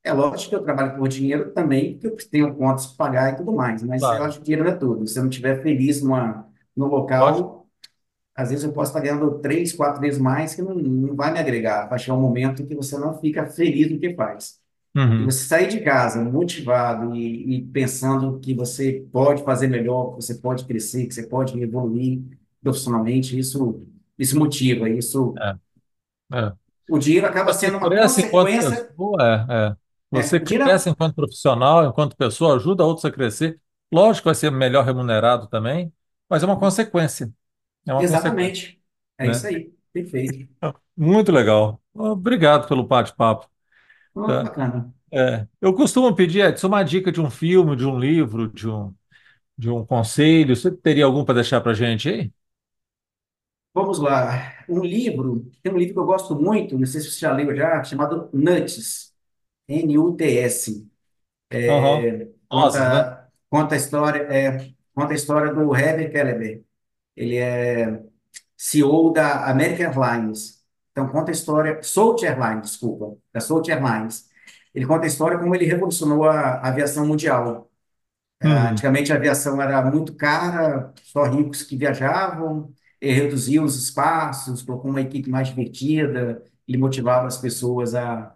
[0.03, 3.37] É lógico que eu trabalho por dinheiro também, porque eu tenho contas para pagar e
[3.37, 5.07] tudo mais, mas eu Claro, acho que dinheiro não é tudo.
[5.07, 7.60] Se eu não estiver feliz numa, no local,
[8.35, 11.39] às vezes eu posso estar ganhando três, quatro vezes mais, que não, não vai me
[11.39, 11.87] agregar.
[11.89, 14.59] Vai chegar um momento que você não fica feliz no que faz.
[15.17, 20.11] E Uhum, você sair de casa motivado e, e pensando que você pode fazer melhor,
[20.11, 22.21] que você pode crescer, que você pode evoluir
[22.61, 23.81] profissionalmente, isso,
[24.17, 25.49] isso motiva, isso, é,
[26.37, 26.53] é.
[26.89, 29.17] o dinheiro acaba Você sendo uma consequência, pessoa,
[29.49, 29.77] é, é.
[30.19, 33.59] é, Você dinheiro cresce enquanto profissional, enquanto pessoa, ajuda outros a crescer.
[33.91, 35.93] Lógico vai ser melhor remunerado também,
[36.29, 37.31] mas é uma consequência.
[37.85, 38.81] É uma consequência, Exatamente.
[39.17, 39.31] É né?
[39.31, 39.73] isso aí.
[39.93, 40.47] Perfeito.
[40.95, 41.81] Muito legal.
[41.93, 43.49] Obrigado pelo bate-papo.
[44.15, 44.43] Oh, tá?
[44.43, 44.93] bacana.
[45.11, 48.93] É, eu costumo pedir, Edson, uma dica de um filme, de um livro, de um,
[49.57, 50.55] de um conselho.
[50.55, 52.31] Você teria algum para deixar para gente aí?
[53.73, 54.53] Vamos lá.
[54.67, 57.55] Um livro, tem um livro que eu gosto muito, não sei se você já leu
[57.55, 59.13] já, chamado Nuts,
[59.67, 60.87] N-U-T-S.
[61.53, 62.01] Aham.
[62.51, 62.89] Nozes, né?
[62.89, 66.63] Conta, conta a história, é, conta a história do Herbert Kelleher.
[67.21, 68.03] Ele é
[68.57, 70.61] CEO da American Airlines.
[70.91, 74.29] Então, conta a história, Salt Airlines, desculpa, da Salt Airlines.
[74.75, 77.71] Ele conta a história como ele revolucionou a a aviação mundial.
[78.43, 84.61] Uhum, Antigamente a aviação era muito cara, só ricos que viajavam, ele reduziu os espaços,
[84.61, 88.35] colocou uma equipe mais divertida, ele motivava as pessoas a,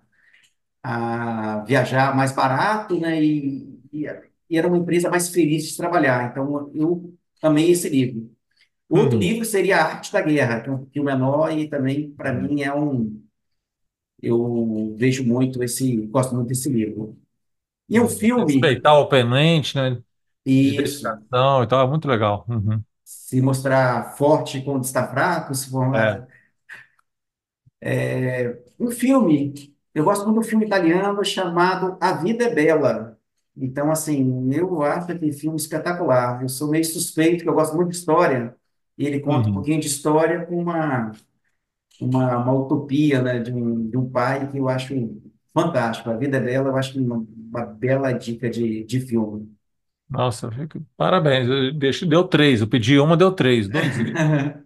[0.84, 3.24] a viajar mais barato, né?
[3.24, 4.06] E, e,
[4.50, 6.32] e era uma empresa mais feliz de trabalhar.
[6.32, 8.35] Então eu amei esse livro.
[8.90, 9.22] O outro uhum.
[9.22, 12.62] livro seria A Arte da Guerra, que é um filme menor e também para mim
[12.62, 13.22] é um
[14.22, 17.18] eu vejo muito esse, gosto muito desse livro.
[17.88, 20.02] E um filme, Respeitar o oponente, né?
[20.46, 22.46] Isso, dedicação e tal, é muito legal.
[22.50, 22.82] Uhum.
[23.04, 25.72] se mostrar forte quando está fraco, se É.
[25.72, 26.28] formar.
[28.80, 29.54] Um filme,
[29.94, 33.18] eu gosto muito um filme italiano chamado A Vida é Bela.
[33.56, 36.42] Então, assim, eu acho aquele filme espetacular.
[36.42, 38.56] Eu sou meio suspeito, que eu gosto muito de história,
[38.98, 39.54] e ele conta um Uhum.
[39.54, 41.12] pouquinho de história com uma,
[42.02, 44.94] uma, uma utopia, né, de um, de um pai que eu acho
[45.54, 46.10] fantástico.
[46.10, 49.56] A Vida Bela, eu acho uma, uma bela dica de, de filme.
[50.10, 51.48] Nossa, fico- parabéns.
[51.48, 52.62] Eu deixo, deu três.
[52.62, 53.68] Eu pedi uma, deu três.
[53.70, 54.06] Dois.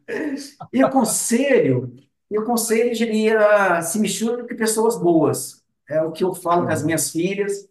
[0.74, 1.94] E o conselho,
[2.30, 5.64] e o conselho diria, se misture com pessoas boas.
[5.90, 6.86] É o que eu falo com as Uhum.
[6.86, 7.68] minhas filhas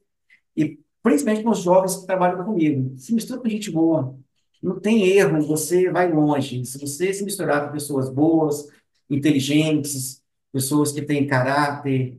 [0.56, 2.96] e principalmente com os jovens que trabalham comigo.
[2.98, 4.16] Se misture com gente boa.
[4.62, 6.64] Não tem erro, você vai longe.
[6.66, 8.68] Se você se misturar com pessoas boas,
[9.10, 12.18] inteligentes, pessoas que têm caráter,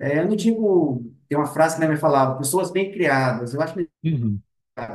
[0.00, 3.54] é, eu não digo, tem uma frase que minha mãe falava, pessoas bem criadas.
[3.54, 4.42] Eu acho que Uhum.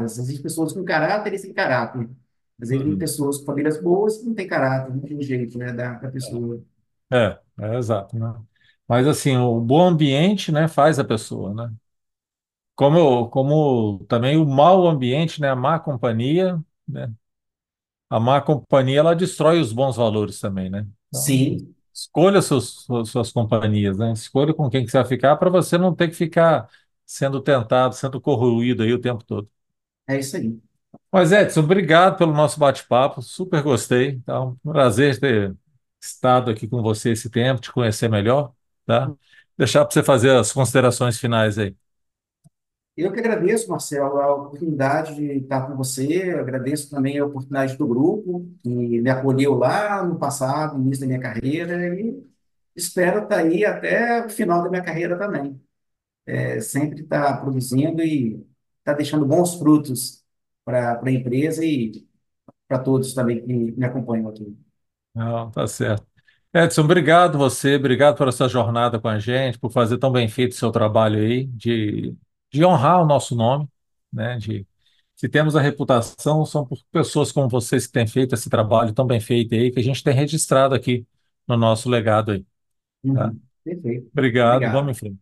[0.04, 2.10] Existem pessoas com caráter e sem caráter.
[2.62, 2.98] Às vezes, tem Uhum.
[2.98, 6.62] pessoas com famílias boas que não têm caráter, não tem jeito, né, da, da pessoa.
[7.12, 8.34] É, é exato, né?
[8.88, 11.74] Mas assim, o bom ambiente, né, faz a pessoa, né?
[12.76, 16.60] Como, como também o mau ambiente, né, a má companhia,
[16.92, 17.14] né?
[18.10, 20.86] A má companhia, ela destrói os bons valores também, né?
[21.10, 24.14] Então, Sim, escolha seus, suas, companhias, né?
[24.14, 26.70] Escolha com quem que você vai ficar para você não ter que ficar
[27.06, 29.50] sendo tentado, sendo corroído aí o tempo todo.
[30.08, 30.62] é isso aí.
[31.12, 34.10] Mas, Edson, obrigado pelo nosso bate-papo, super gostei.
[34.12, 35.56] Então, um prazer ter
[36.02, 38.54] estado aqui com você esse tempo, te conhecer melhor,
[38.86, 39.12] tá?
[39.58, 41.76] Deixar para você fazer as considerações finais aí.
[42.96, 46.34] Eu que agradeço, Marcelo, a oportunidade de estar com você.
[46.34, 51.02] Eu agradeço também a oportunidade do grupo, que me acolheu lá no passado, no início
[51.02, 52.22] da minha carreira, e
[52.76, 55.60] espero estar aí até o final da minha carreira também.
[56.26, 58.46] É, sempre estar produzindo e
[58.80, 60.24] estar deixando bons frutos
[60.66, 62.06] para a empresa e
[62.68, 64.58] para todos também que me acompanham aqui.
[65.16, 66.06] Não, tá certo.
[66.54, 70.52] Edson, obrigado você, obrigado por essa jornada com a gente, por fazer tão bem feito
[70.52, 72.16] o seu trabalho aí, de,
[72.52, 73.68] de honrar o nosso nome,
[74.12, 74.38] né?
[74.38, 74.66] De,
[75.16, 79.06] se temos a reputação, são por pessoas como vocês que têm feito esse trabalho tão
[79.06, 81.06] bem feito aí, que a gente tem registrado aqui
[81.48, 82.46] no nosso legado aí,
[83.14, 83.28] tá?
[83.28, 83.40] Uhum.
[83.64, 84.10] Perfeito.
[84.12, 84.90] Obrigado, vamos Obrigado.
[84.90, 85.20] em frente.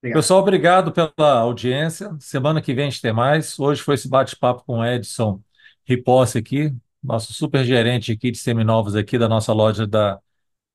[0.00, 0.20] Obrigado.
[0.20, 2.16] Pessoal, obrigado pela audiência.
[2.20, 3.58] Semana que vem a gente tem mais.
[3.58, 5.40] Hoje foi esse bate-papo com o Edson
[5.84, 10.20] Ripossi aqui, nosso super gerente aqui de seminovos aqui da nossa loja da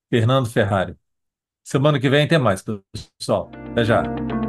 [0.09, 0.95] Fernando Ferrari.
[1.63, 2.63] Semana que vem tem mais,
[3.19, 3.51] pessoal.
[3.71, 4.40] Até já.